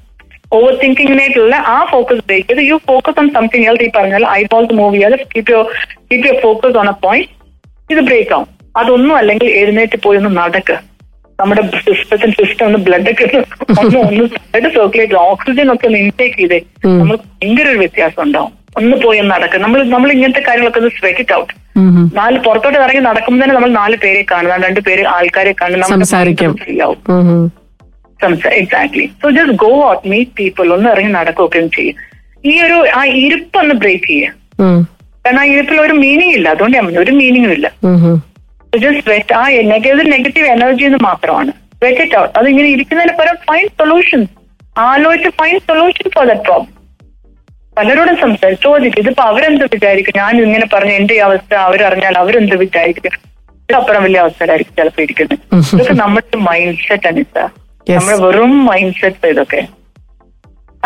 ഓവർ 0.52 0.72
തിങ്കിങ്ങിനായിട്ടുള്ള 0.82 1.56
ആ 1.74 1.84
ഫോക്കസ് 1.90 2.22
ബ്രേക്ക് 2.28 2.48
ചെയ്ത് 2.48 2.62
you 2.70 2.76
focus 2.88 3.18
on 3.20 3.28
something 3.36 3.66
else 3.70 3.84
ഈ 3.86 3.90
പറഞ്ഞാൽ 3.96 4.24
ഐ 4.38 4.42
ബോൾസ് 4.52 4.74
മൂവ് 4.80 4.94
ചെയ്യാതെ 4.94 5.18
keep 5.34 5.50
your 5.52 5.66
keep 6.08 6.26
your 6.26 6.38
focus 6.42 6.76
on 6.76 6.88
a 6.88 6.96
point 7.04 7.30
ഇത് 7.90 8.00
ബ്രേക്ക് 8.08 8.32
ആവും. 8.36 8.48
അതൊന്നും 8.80 9.14
അല്ലെങ്കിൽ 9.20 9.48
എഴുന്നേറ്റ് 9.60 9.96
പോയി 10.04 10.18
ഒന്ന് 10.20 10.32
നടക്കുക 10.40 10.76
നമ്മുടെ 11.38 11.62
സിസ്റ്റത്തിന് 11.86 12.34
സിസ്റ്റം 12.40 12.66
ഒന്ന് 12.66 12.78
ബ്ലഡ് 12.78 13.10
ഒക്കെ 13.10 13.24
ഒന്ന് 13.82 13.98
ഒന്ന് 14.00 14.24
ബ്ലഡ് 14.44 14.74
സർക്കുലേറ്റ് 14.74 15.14
ഓക്സിജൻ 15.22 15.72
ഒക്കെ 15.72 15.86
ഒന്ന് 15.86 15.98
ഇൻടേക്ക് 15.98 16.38
ചെയ്തേ 16.38 16.58
നമ്മൾ 16.98 17.16
ഭയങ്കര 17.16 17.68
ഒരു 17.68 17.78
വ്യത്യാസം 17.78 18.22
ഉണ്ടാവും. 18.22 18.52
ഒന്ന് 18.76 18.96
പോയി 18.96 19.18
ഒന്ന് 19.18 19.34
നടക്കുക 19.34 19.60
നമ്മൾ 19.60 19.82
നമ്മൾ 19.86 20.12
ഇങ്ങനത്തെ 20.12 20.40
കാര്യങ്ങളൊക്കെ 20.40 20.78
ഒന്ന് 20.78 20.90
സ്വെറ്റ് 20.90 21.34
ഔട്ട് 21.34 21.52
ഉം. 21.76 21.88
ഉം. 21.96 22.06
നാല് 22.14 22.38
പുറത്തോട്ട് 22.38 22.78
ഇറങ്ങി 22.78 23.00
നടക്കുമ്പോൾ 23.00 23.44
തന്നെ 23.44 23.54
നമ്മൾ 23.54 23.70
നാല് 23.72 23.96
പേരെ 23.96 24.22
കാണുന്ന 24.22 24.56
രണ്ട് 24.66 24.80
പേര് 24.80 25.02
ആൾക്കാരെ 25.06 25.52
കാണുന്ന 25.52 25.86
സംസാരിക്കും. 25.86 26.52
Exactly 28.52 29.06
so 29.22 29.30
just 29.30 29.52
go 29.56 29.70
out 29.90 30.08
meet 30.08 30.30
people 30.38 30.72
ഒന്ന് 30.72 30.90
ഇറങ്ങി 30.90 31.12
നടക്കുകയൊക്കെ 31.12 31.66
ചെയ്യും. 31.76 31.96
ഈ 32.44 32.62
ഒരു 32.62 32.88
ആ 32.94 33.04
ഇരിപ്പ് 33.18 33.58
ഒന്ന് 33.58 33.74
ബ്രേക്ക് 33.74 34.08
ചെയ്യുക. 34.08 34.32
കാരണം 35.24 35.40
ആ 35.40 35.44
ഇരിപ്പിൽ 35.44 35.80
ഒരു 35.80 35.92
മീനിങ് 35.92 36.34
ഇല്ല. 36.34 36.48
അതുകൊണ്ട് 36.48 36.98
ഒരു 36.98 37.10
മീനിങ്ങും 37.12 37.52
ഇല്ല. 37.52 37.66
ഉം, 38.72 38.94
സ്ട്രെസ് 38.98 39.32
ആ 39.32 39.42
നെഗറ്റീവ് 39.72 40.12
നെഗറ്റീവ് 40.12 40.46
എനർജി 40.48 40.84
എന്ന് 40.84 41.00
മാത്രമാണ്. 41.04 41.50
വെറ്റ് 41.82 42.00
ഇറ്റ് 42.00 42.16
ഔട്ട് 42.18 42.38
അതിങ്ങനെ 42.38 42.68
ഇരിക്കുന്നതിന് 42.68 43.12
പകരം 43.12 43.36
ഫൈൻ 43.48 43.66
സൊല്യൂഷൻ 43.78 44.20
ആലോചിച്ച് 44.84 45.30
fine 45.38 45.56
solution 45.68 46.06
for 46.14 46.24
that 46.26 46.44
problem 46.44 46.70
പലരോടും 47.76 48.16
സംസാരിച്ചു 48.22 48.64
ചോദിക്കും 48.68 49.00
ഇതിപ്പോ 49.02 49.22
അവരെന്ത് 49.22 49.64
വിചാരിക്കും? 49.74 50.14
ഞാൻ 50.16 50.32
ഇങ്ങനെ 50.44 50.66
പറഞ്ഞ 50.72 50.92
എന്റെ 50.92 51.14
ഈ 51.14 51.22
അവസ്ഥ 51.26 51.52
അവരറിഞ്ഞാൽ 51.66 52.18
അവരെന്ത് 52.18 52.56
വിചാരിക്കും? 52.56 53.14
ഇതിനപ്പുറം 53.62 54.02
വലിയ 54.02 54.20
അവസ്ഥയിലായിരിക്കും 54.20 54.74
ചിലപ്പോൾ 54.78 55.02
ഇരിക്കുന്നത്. 55.02 55.38
ഇതൊക്കെ 55.74 55.94
നമ്മുടെ 56.00 56.38
മൈൻഡ് 56.48 56.82
സെറ്റ് 56.86 57.06
ആണ് 57.06 57.22
സാർ. 57.34 57.48
നമ്മുടെ 57.86 58.18
വെറും 58.24 58.52
മൈൻഡ് 58.66 58.96
സെറ്റ് 59.00 59.26
ഇതൊക്കെ. 59.26 59.60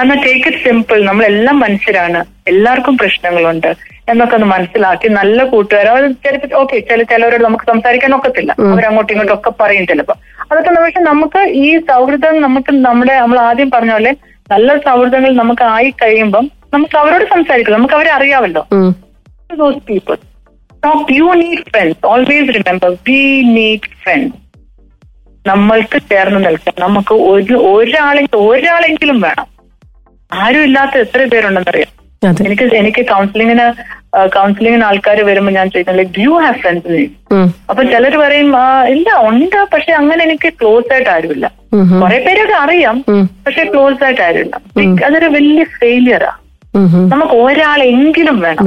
എന്നാ 0.00 0.14
ടേക്ക് 0.14 0.48
ഇറ്റ് 0.48 0.64
സിമ്പിൾ 0.64 1.04
നമ്മളെല്ലാം 1.04 1.60
മനുഷ്യരാണ്. 1.60 2.24
എല്ലാവർക്കും 2.48 2.98
പ്രശ്നങ്ങളുണ്ട്. 2.98 3.74
എന്നൊക്കെ 4.08 4.34
ഒന്ന് 4.34 4.46
മനസ്സിലാക്കി 4.46 5.08
നല്ല 5.08 5.44
കൂട്ടുകാരോ. 5.44 5.90
അവർ 5.90 6.12
ചിലപ്പോൾ 6.12 6.54
ഓക്കെ 6.54 6.78
ചില 6.78 7.02
ചിലവരോട് 7.02 7.44
നമുക്ക് 7.44 7.64
സംസാരിക്കാൻ 7.64 8.14
ഒക്കത്തില്ല. 8.14 8.54
അവരങ്ങോട്ടും 8.72 9.12
ഇങ്ങോട്ടും 9.12 9.34
ഒക്കെ 9.34 9.50
പറയും 9.50 9.86
ചിലപ്പോ. 9.86 10.14
അതൊക്കെ 10.52 10.80
പക്ഷെ 10.80 11.00
നമുക്ക് 11.00 11.38
ഈ 11.38 11.78
സൗഹൃദം 11.78 12.40
നമുക്ക് 12.40 12.72
നമ്മുടെ 12.72 13.18
നമ്മൾ 13.18 13.38
ആദ്യം 13.38 13.70
പറഞ്ഞ 13.70 13.92
പോലെ 13.92 14.16
നല്ല 14.50 14.76
സൗഹൃദങ്ങൾ 14.76 15.34
നമുക്ക് 15.34 15.62
ആയി 15.62 15.90
കഴിയുമ്പം 15.90 16.50
നമുക്ക് 16.74 16.96
അവരോട് 16.96 17.24
സംസാരിക്കാം. 17.24 17.76
നമുക്ക് 17.76 17.94
അവരെ 17.94 18.12
അറിയാമല്ലോ. 18.12 18.66
Those 19.56 19.76
people 19.76 20.16
you 21.10 21.34
need 21.34 21.58
friends 21.58 22.06
always 22.06 22.54
remember 22.54 22.90
we 23.08 23.42
need 23.42 23.80
remember, 23.80 23.80
we 23.80 23.80
need 23.80 23.82
friends. 24.04 24.34
നമ്മൾക്ക് 25.46 25.98
ചേർന്ന് 26.10 26.46
നിൽക്കാം 26.46 26.74
നമുക്ക് 26.78 27.14
ഒരു 27.14 27.54
ഒരാളെങ്കിലും 27.54 28.48
ഒരാളെങ്കിലും 28.48 29.20
വേണം. 29.20 29.55
ആരും 30.32 30.64
ഇല്ലാത്ത 30.64 30.96
എത്ര 30.98 31.20
പേരുണ്ടെന്നറിയാം 31.32 31.92
എനിക്ക് 32.46 32.64
എനിക്ക് 32.74 33.02
കൗൺസിലിങ്ങിന് 33.08 33.66
കൗൺസിലിങ്ങിന് 34.34 34.84
ആൾക്കാർ 34.84 35.18
വരുമ്പോൾ 35.22 35.52
ഞാൻ 35.52 35.66
ചോദിക്കുന്നത് 35.70 36.00
ലൈക്ക് 36.00 36.20
യു 36.20 36.32
ഹാവ് 36.36 36.58
ഫ്രണ്ട്സ്. 36.58 37.00
അപ്പൊ 37.70 37.82
ചിലർ 37.84 38.14
പറയും 38.16 38.48
"ആ, 38.56 38.64
ഇല്ല 38.86 39.08
ഉണ്ട് 39.28 39.56
പക്ഷെ 39.72 39.92
അങ്ങനെ 39.92 40.24
എനിക്ക് 40.24 40.48
ക്ലോസ് 40.60 40.92
ആയിട്ട് 40.92 41.10
ആരുമില്ല. 41.10 41.46
കുറെ 42.00 42.18
പേരൊക്കെ 42.18 42.56
അറിയാം. 42.56 42.96
പക്ഷെ 43.44 43.64
ക്ലോസ് 43.64 44.02
ആയിട്ട് 44.04 44.22
ആരുമില്ല 44.22 44.56
അതൊരു 45.04 45.28
വലിയ 45.28 45.64
ഫെയിലിയറാ. 45.76 46.32
നമുക്ക് 47.08 47.34
ഒരാളെങ്കിലും 47.34 48.40
വേണം. 48.40 48.64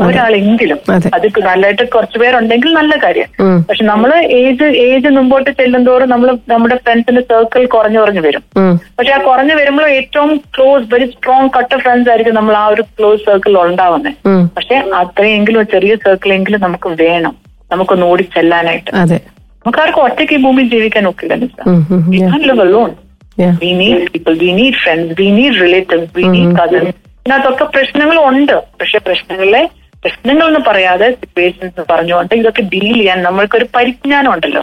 ഒരാളെങ്കിലും. 0.00 0.78
അതെ. 0.90 1.08
നല്ലതായിട്ട് 1.40 1.88
കുറച്ച് 1.90 2.18
പേരുണ്ടെങ്കിൽ 2.18 2.72
നല്ല 2.72 2.96
കാര്യം. 3.04 3.24
പക്ഷെ 3.68 3.84
നമ്മൾ 3.84 4.14
ഏജ് 4.14 4.64
ഏജ് 4.64 5.08
മുമ്പോട്ട് 5.08 5.50
ചെല്ലുന്തോറും 5.50 6.08
നമ്മൾ 6.10 6.38
നമ്മുടെ 6.48 6.76
ഫ്രണ്ട്സിന്റെ 6.76 7.20
സർക്കിൾ 7.20 7.66
കുറഞ്ഞു 7.66 8.00
കുറഞ്ഞു 8.00 8.20
വരും. 8.20 8.42
പക്ഷെ 8.98 9.12
ആ 9.12 9.18
കുറഞ്ഞു 9.18 9.54
വരുമ്പോൾ 9.54 9.88
ഏറ്റവും 9.88 10.36
ക്ലോസ് 10.36 10.94
വെരി 10.94 11.06
സ്ട്രോങ് 11.06 11.48
കട്ട 11.58 11.76
ഫ്രണ്ട്സ് 11.76 12.10
ആയിരിക്കും 12.10 12.34
നമ്മൾ 12.34 12.56
ആ 12.56 12.66
ഒരു 12.66 12.82
ക്ലോസ് 12.82 13.22
സർക്കിൾ 13.22 13.58
ഉണ്ടാവുന്നത്. 13.58 14.14
പക്ഷെ 14.56 14.74
അത്രയെങ്കിലും 14.74 15.66
ചെറിയ 15.66 15.96
സർക്കിൾ 15.96 16.32
എങ്കിലും 16.32 16.60
നമുക്ക് 16.60 16.88
വേണം. 16.88 17.36
നമുക്കൊന്ന് 17.72 18.06
ഓടി 18.06 18.22
ചെല്ലാനായിട്ട്. 18.22 18.90
നമുക്ക് 19.66 19.78
ആർക്കും 19.78 20.02
ഒറ്റയ്ക്ക് 20.02 20.34
ഭൂമി 20.34 20.42
ഭൂമിയിൽ 20.42 20.70
ജീവിക്കാൻ 20.70 21.08
ഒക്കില്ല. 21.08 21.34
Nissar. 21.34 21.66
Lone 22.64 22.90
we 23.62 23.72
need 23.72 24.08
people 24.08 24.38
we 24.38 24.50
need 24.52 24.74
friends 24.74 25.22
we 25.22 25.26
need 25.30 25.54
relatives 25.54 26.10
we 26.16 26.22
need 26.22 26.56
cousins 26.56 27.11
ഇതിനകത്തൊക്കെ 27.22 27.64
പ്രശ്നങ്ങളും 27.74 28.22
ഉണ്ട് 28.30 28.56
പക്ഷെ 28.80 28.98
പ്രശ്നങ്ങളെ 29.06 29.62
പ്രശ്നങ്ങൾ 30.04 30.46
എന്ന് 30.50 30.60
പറയാതെ 30.68 31.08
സിറ്റുവേഷൻസ് 31.18 31.82
പറഞ്ഞുകൊണ്ട് 31.90 32.32
ഇതൊക്കെ 32.40 32.62
ഡീൽ 32.72 32.94
ചെയ്യാൻ 32.98 33.18
നമ്മൾക്കൊരു 33.26 33.66
പരിജ്ഞാനം 33.76 34.30
ഉണ്ടല്ലോ. 34.34 34.62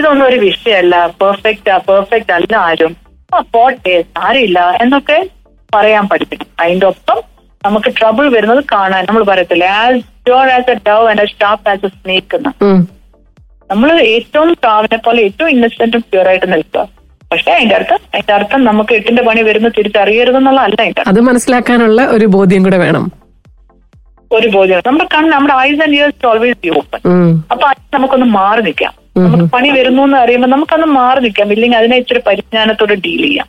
ഇതൊന്നും 0.00 0.24
ഒരു 0.30 0.38
വിഷയമല്ല. 0.46 0.94
പെർഫെക്റ്റ് 1.20 1.76
പെർഫെക്റ്റ് 1.90 2.32
അല്ല 2.38 2.52
ആരും. 2.68 2.92
ആ 3.34 3.38
പോട്ടെ 3.54 3.94
സാരമില്ല 4.14 4.58
എന്നൊക്കെ 4.82 5.18
പറയാൻ 5.74 6.04
പഠിക്കണം 6.10 6.48
അതിന്റെ 6.64 6.86
ഒപ്പം 6.92 7.20
നമുക്ക് 7.64 7.90
ട്രബിൾ 7.98 8.26
വരുന്നത് 8.34 8.62
കാണാൻ 8.74 9.02
നമ്മൾ 9.08 9.22
പറയത്തില്ല 9.30 9.68
as 9.84 10.02
door 10.28 10.48
as 10.56 10.70
a 10.74 10.76
dove 10.88 11.06
and 11.12 11.24
staff 11.32 11.68
as 11.72 11.86
a 11.88 11.90
snake. 11.94 12.38
നമ്മൾ 13.70 13.90
ഏറ്റവും 14.16 14.50
പ്രാവിനെ 14.64 14.98
പോലെ 15.06 15.20
ഏറ്റവും 15.28 15.50
ഇന്നസെന്റും 15.54 16.02
പ്യൂർ 16.10 16.28
ആയിട്ട് 16.32 16.48
നിൽക്കുക. 16.52 16.84
പക്ഷെ 17.30 17.50
അതിന്റെ 17.56 17.74
അർത്ഥം 17.78 18.00
അതിന്റെ 18.14 18.32
അർത്ഥം 18.38 18.60
നമുക്ക് 18.68 18.92
എട്ടിന്റെ 18.98 19.22
പണി 19.28 19.40
വരുന്ന 19.48 19.68
തിരിച്ചറിയരുതെന്നുള്ളതല്ല 19.76 20.80
അതിന്റെ 20.84 21.02
അത് 21.10 21.20
മനസ്സിലാക്കാനുള്ള 21.28 22.02
ഒരു 22.16 22.26
ബോധ്യം 22.34 22.62
കൂടെ 22.66 22.78
വേണം. 22.84 23.04
ഒരു 24.30 24.48
ബോധ്യം. 24.54 24.82
നമ്മുടെ 24.86 25.06
കണ്ണ് 25.14 25.32
നമ്മുടെ 25.34 25.54
eyes 25.66 25.82
and 25.84 25.96
ears 25.96 26.26
always 26.30 26.58
be 26.64 26.70
open 26.78 27.00
അപ്പൊ 27.52 27.64
അത് 27.72 27.82
നമുക്കൊന്ന് 27.96 28.28
മാറി 28.38 28.62
നിൽക്കാം. 28.68 28.94
നമുക്ക് 29.24 29.46
പണി 29.56 29.68
വരുന്നു 29.76 30.02
എന്ന് 30.06 30.18
അറിയുമ്പോൾ 30.22 30.50
നമുക്കൊന്ന് 30.54 30.88
മാറി 31.00 31.20
നിൽക്കാം. 31.26 31.52
ഇല്ലെങ്കിൽ 31.54 31.78
അതിനെ 31.80 31.96
ഇച്ചിരി 32.00 32.20
പരിജ്ഞാനത്തോടെ 32.28 32.96
ഡീൽ 33.04 33.22
ചെയ്യാം. 33.26 33.48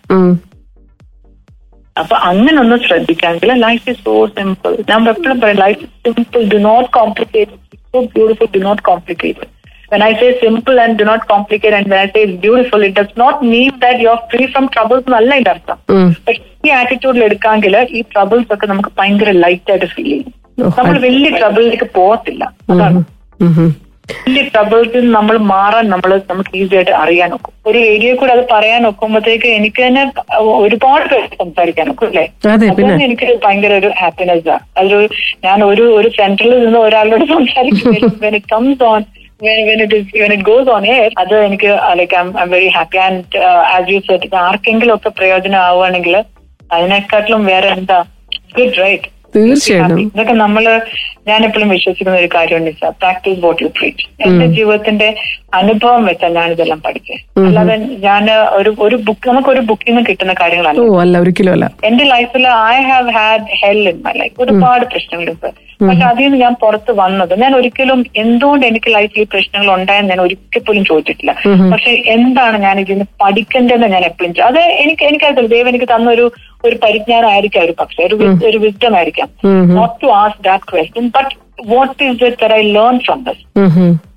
അപ്പൊ 1.96 2.16
അങ്ങനെ 2.30 2.58
ഒന്ന് 2.64 2.76
ശ്രദ്ധിക്കാമെങ്കിൽ 2.86 3.52
ലൈഫ് 3.66 3.86
ഇസ് 3.92 4.02
സോ 4.08 4.14
സിമ്പിൾ 4.36 4.74
നമ്മൾ 4.90 5.08
എപ്പോഴും 5.14 5.38
പറയും 5.44 5.60
life 5.66 5.80
is 5.86 5.94
simple 6.08 6.44
do 6.54 6.60
not 6.68 6.90
complicate 6.98 7.56
so 7.94 8.00
beautiful 8.16 8.50
do 8.56 8.62
not 8.68 8.84
complicate 8.90 9.48
When 9.92 10.02
I 10.02 10.14
say 10.14 10.30
simple 10.40 10.78
and 10.78 10.98
do 10.98 11.06
not 11.06 11.28
complicate 11.28 11.74
and 11.74 11.88
when 11.88 12.00
I 12.00 12.10
say 12.10 12.24
beautiful, 12.38 12.82
it 12.82 12.94
does 12.94 13.14
not 13.16 13.42
mean 13.44 13.72
that 13.80 14.00
you 14.00 14.10
are 14.10 14.22
free 14.32 14.48
from 14.48 14.68
troubles 14.70 15.04
എന്നല്ല 15.06 15.32
ഇതിന്റെ 15.36 15.52
അർത്ഥം. 15.52 15.78
ഉം. 15.90 16.10
ഈ 16.64 16.72
ആറ്റിറ്റ്യൂഡിൽ 16.72 17.24
എടുക്കാമെങ്കിൽ 17.24 17.76
ഈ 17.92 18.02
troubles 18.12 18.52
ഒക്കെ 18.56 18.68
നമുക്ക് 18.68 18.92
ഭയങ്കര 18.98 19.32
light 19.44 19.72
ആയിട്ട് 19.74 19.90
ഫീൽ 19.94 20.10
ചെയ്യും. 20.10 20.32
നമ്മൾ 20.78 20.96
വലിയ 21.06 21.30
ട്രബിളിലേക്ക് 21.40 21.88
പോകത്തില്ല. 21.98 22.44
അതാണ്. 22.74 23.02
വലിയ 24.20 24.44
ട്രബിൾസിൽ 24.52 24.98
നിന്ന് 24.98 25.14
നമ്മൾ 25.16 25.36
മാറാൻ 25.52 25.86
നമ്മൾ 25.94 26.12
നമുക്ക് 26.30 26.52
ഈസി 26.60 26.76
ആയിട്ട് 26.78 26.94
അറിയാൻ 27.00 27.30
നോക്കും 27.34 27.54
ഒരു 27.70 27.78
റേഡിയോ 27.86 28.12
കൂടെ 28.20 28.32
അത് 28.36 28.44
പറയാൻ 28.54 28.80
നോക്കുമ്പോഴത്തേക്ക് 28.86 29.50
എനിക്ക് 29.58 29.82
തന്നെ 29.86 30.04
ഒരുപാട് 30.62 31.06
പേര് 31.12 31.28
സംസാരിക്കാൻ 31.42 31.86
നോക്കും 31.90 32.08
അല്ലേ? 32.10 32.24
അതെ 32.52 32.68
അതൊന്നും 32.72 33.04
എനിക്ക് 33.08 33.28
ഭയങ്കര 33.46 33.74
ഒരു 33.82 33.90
ഹാപ്പിനെസ് 34.02 34.50
ആണ് 34.56 34.66
അതൊരു 34.82 35.08
ഞാൻ 35.46 35.58
ഒരു 35.70 35.86
ഒരു 35.98 36.10
സെന്ററിൽ 36.18 36.56
നിന്ന് 36.66 36.82
ഒരാളോട് 36.88 37.26
സംസാരിക്കുമ്പോൾ 37.36 38.38
comes 38.54 38.84
on 38.92 39.04
when 39.40 39.60
when 39.68 39.80
it 39.82 39.92
is 39.94 40.06
when 40.14 40.32
it 40.32 40.44
goes 40.44 40.68
on 40.68 40.86
air 40.88 41.08
അത് 41.22 41.36
എനിക്ക് 41.48 41.70
like 42.00 42.16
I'm 42.44 42.50
very 42.54 42.70
happy 42.78 43.00
and 43.06 43.42
as 43.74 43.88
you 43.92 44.00
set 44.08 44.36
ആർക്കെങ്കിലും 44.44 44.94
ഒക്കെ 44.96 45.10
പ്രയോജനം 45.20 45.60
ആവുകയാണെങ്കിൽ 45.66 46.16
അതിനെക്കാട്ടിലും 46.70 47.44
വേറെ 47.46 47.68
എന്താ? 47.78 48.00
ഗുഡ് 48.58 48.78
റൈറ്റ് 48.82 49.10
തീർച്ചയായിട്ടും. 49.36 50.00
ഇതൊക്കെ 50.08 50.36
നമ്മൾ 50.44 50.66
ഞാൻ 51.28 51.42
എപ്പോഴും 51.46 51.70
വിശ്വസിക്കുന്ന 51.72 52.20
ഒരു 52.20 52.30
കാര്യമുണ്ട് 52.34 52.72
sir 52.80 52.92
practice 53.00 53.40
what 53.42 53.62
you 53.64 53.70
preach 53.76 54.06
എന്റെ 54.26 54.46
ജീവിതത്തിന്റെ 54.56 55.08
അനുഭവം 55.54 56.02
വെച്ചാൽ 56.08 56.32
ഞാൻ 56.38 56.50
ഇതെല്ലാം 56.54 56.80
പഠിച്ചത് 56.82 57.20
അല്ലാതെ 57.44 57.76
ഞാൻ 58.06 58.24
ഒരു 58.58 58.72
ഒരു 58.86 58.98
ബുക്ക് 59.08 59.30
നമുക്ക് 59.30 59.50
ഒരു 59.50 59.62
ബുക്കിൽ 59.70 59.92
നിന്ന് 59.92 60.04
കിട്ടുന്ന 60.10 60.34
കാര്യങ്ങളല്ല. 60.42 60.82
ഒരിക്കലും 61.22 61.68
എന്റെ 61.90 62.06
ലൈഫിൽ 62.12 62.46
I 62.72 62.82
have 62.90 63.14
had 63.18 63.48
hell 63.62 63.82
in 63.92 64.00
my 64.06 64.14
life 64.18 64.36
ഒരുപാട് 64.46 64.86
പ്രശ്നങ്ങളുണ്ട് 64.92 65.50
പക്ഷെ 65.82 66.06
അതിൽ 66.08 66.24
നിന്ന് 66.24 66.38
ഞാൻ 66.40 66.54
പുറത്ത് 66.62 66.92
വന്നത് 67.00 67.34
ഞാൻ 67.42 67.52
ഒരിക്കലും 67.58 68.00
എന്തുകൊണ്ട് 68.22 68.64
എനിക്ക് 68.68 68.90
ലൈഫിൽ 68.96 69.20
ഈ 69.20 69.30
പ്രശ്നങ്ങൾ 69.34 69.68
ഉണ്ടായെന്ന് 69.74 70.12
ഞാൻ 70.14 70.22
ഒരിക്കൽ 70.24 70.62
പോലും 70.68 70.84
ചോദിച്ചിട്ടില്ല 70.88 71.34
പക്ഷെ 71.72 71.92
എന്താണ് 72.16 72.58
ഞാൻ 72.64 72.76
ഇതിൽ 72.82 72.94
നിന്ന് 72.94 73.08
പഠിക്കേണ്ടതെന്ന് 73.22 73.90
ഞാൻ 73.96 74.06
എപ്പോഴും 74.08 74.34
അത് 74.48 74.60
എനിക്ക് 74.84 75.04
എനിക്കറിയത്തില്ല. 75.10 75.52
ദൈവം 75.54 75.70
എനിക്ക് 75.72 75.90
തന്നൊരു 75.92 76.26
ഒരു 76.26 76.26
ഒരു 76.68 76.76
പരിജ്ഞാനം 76.84 77.28
ആയിരിക്കാം 77.32 77.64
ഒരു 77.66 77.74
പക്ഷെ 77.80 78.00
ഒരു 78.06 78.16
ഒരു 78.48 78.58
വിസ്ഡം 78.58 78.94
ആയിരിക്കാം. 78.98 79.28
Not 79.74 79.96
to 80.02 80.08
ask 80.16 80.42
that 80.48 80.66
question 80.72 81.06
but 81.18 81.34
what 81.70 82.02
is 82.04 82.24
it 82.26 82.54
I 82.54 82.64
learn 82.74 82.98
from 83.06 83.22
this. 83.24 83.44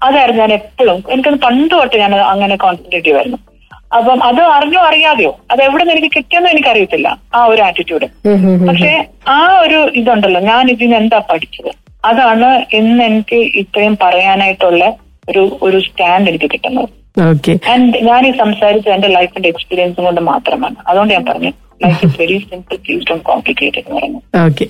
അതായിരുന്നു 0.02 0.40
ഞാൻ 0.42 0.52
എപ്പോഴും 0.54 0.98
എനിക്കത് 1.12 1.38
പണ്ട് 1.44 1.74
തൊട്ട് 1.74 1.96
ഞാൻ 1.98 2.14
അങ്ങനെ 2.32 2.56
കോൺസെൻട്രേറ്റ് 2.56 3.06
ചെയ്യുമായിരുന്നു 3.06 3.38
അപ്പം 3.98 4.18
അത് 4.26 4.40
അറിഞ്ഞോ 4.54 4.80
അറിയാതെയോ 4.88 5.30
അത് 5.50 5.60
എവിടെ 5.62 5.82
നിന്ന് 5.82 5.94
എനിക്ക് 5.94 6.10
കിട്ടിയെന്ന് 6.16 6.50
എനിക്കറിയത്തില്ല 6.50 7.08
ആ 7.34 7.40
ഒരു 7.46 7.60
ആറ്റിറ്റ്യൂഡ് 7.62 8.06
ഉം. 8.26 8.42
പക്ഷെ 8.68 8.92
ആ 9.30 9.38
ഒരു 9.62 9.78
ഇതുണ്ടല്ലോ 10.00 10.40
ഞാൻ 10.48 10.64
ഇതിന് 10.70 10.94
എന്താ 10.96 11.18
പഠിച്ചത്? 11.30 11.70
അതാണ് 12.04 12.48
ഇന്ന് 12.72 13.02
എനിക്ക് 13.04 13.38
ഇത്രയും 13.60 13.94
പറയാനായിട്ടുള്ള 14.02 14.84
ഒരു 15.28 15.42
ഒരു 15.62 15.78
സ്റ്റാൻഡ് 15.86 16.28
എനിക്ക് 16.30 16.48
കിട്ടുന്നത്. 16.52 16.88
ആൻഡ് 17.72 17.98
ഞാൻ 18.06 18.20
ഈ 18.26 18.32
സംസാരിച്ച 18.38 18.88
എന്റെ 18.88 19.08
ലൈഫിന്റെ 19.08 19.48
എക്സ്പീരിയൻസും 19.48 20.04
കൊണ്ട് 20.04 20.22
മാത്രമാണ്. 20.28 20.76
അതുകൊണ്ട് 20.86 21.12
ഞാൻ 21.14 21.24
പറഞ്ഞു 21.26 21.50
life 21.82 22.00
is 22.06 22.16
very 22.20 22.36
simple 22.44 22.78
please 22.84 23.06
don't 23.10 23.20
complicated 23.28 23.82
എന്ന് 23.82 23.98
പറഞ്ഞു 23.98 24.20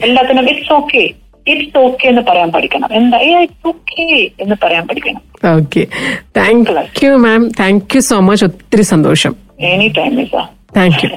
എല്ലാത്തിനും 0.07 0.49
ഇറ്റ്സ് 0.53 0.73
ഓക്കെ 0.73 1.03
ഇറ്റ്സ് 1.51 1.79
ഓക്കെ 1.79 2.09
എന്ന് 2.09 2.23
പറയാൻ 2.31 2.51
പഠിക്കണം. 2.53 2.89
എന്താ? 2.93 3.19
ഇറ്റ്സ് 3.19 3.69
ഓക്കെ 3.69 4.03
എന്ന് 4.43 4.57
പറയാൻ 4.63 4.87
പഠിക്കണം. 4.87 5.23
Okay 5.57 5.87
thank 6.37 7.05
you 7.05 7.11
ma'am 7.17 7.49
thank 7.61 7.95
you 7.95 8.01
so 8.01 8.21
much 8.21 8.45
ഒത്തിരി 8.45 8.83
സന്തോഷം. 8.83 9.37
എനി 9.61 9.89
ടൈം 9.99 10.21
ഇസാ 10.21 10.49
താങ്ക് 10.77 11.05
യു 11.05 11.11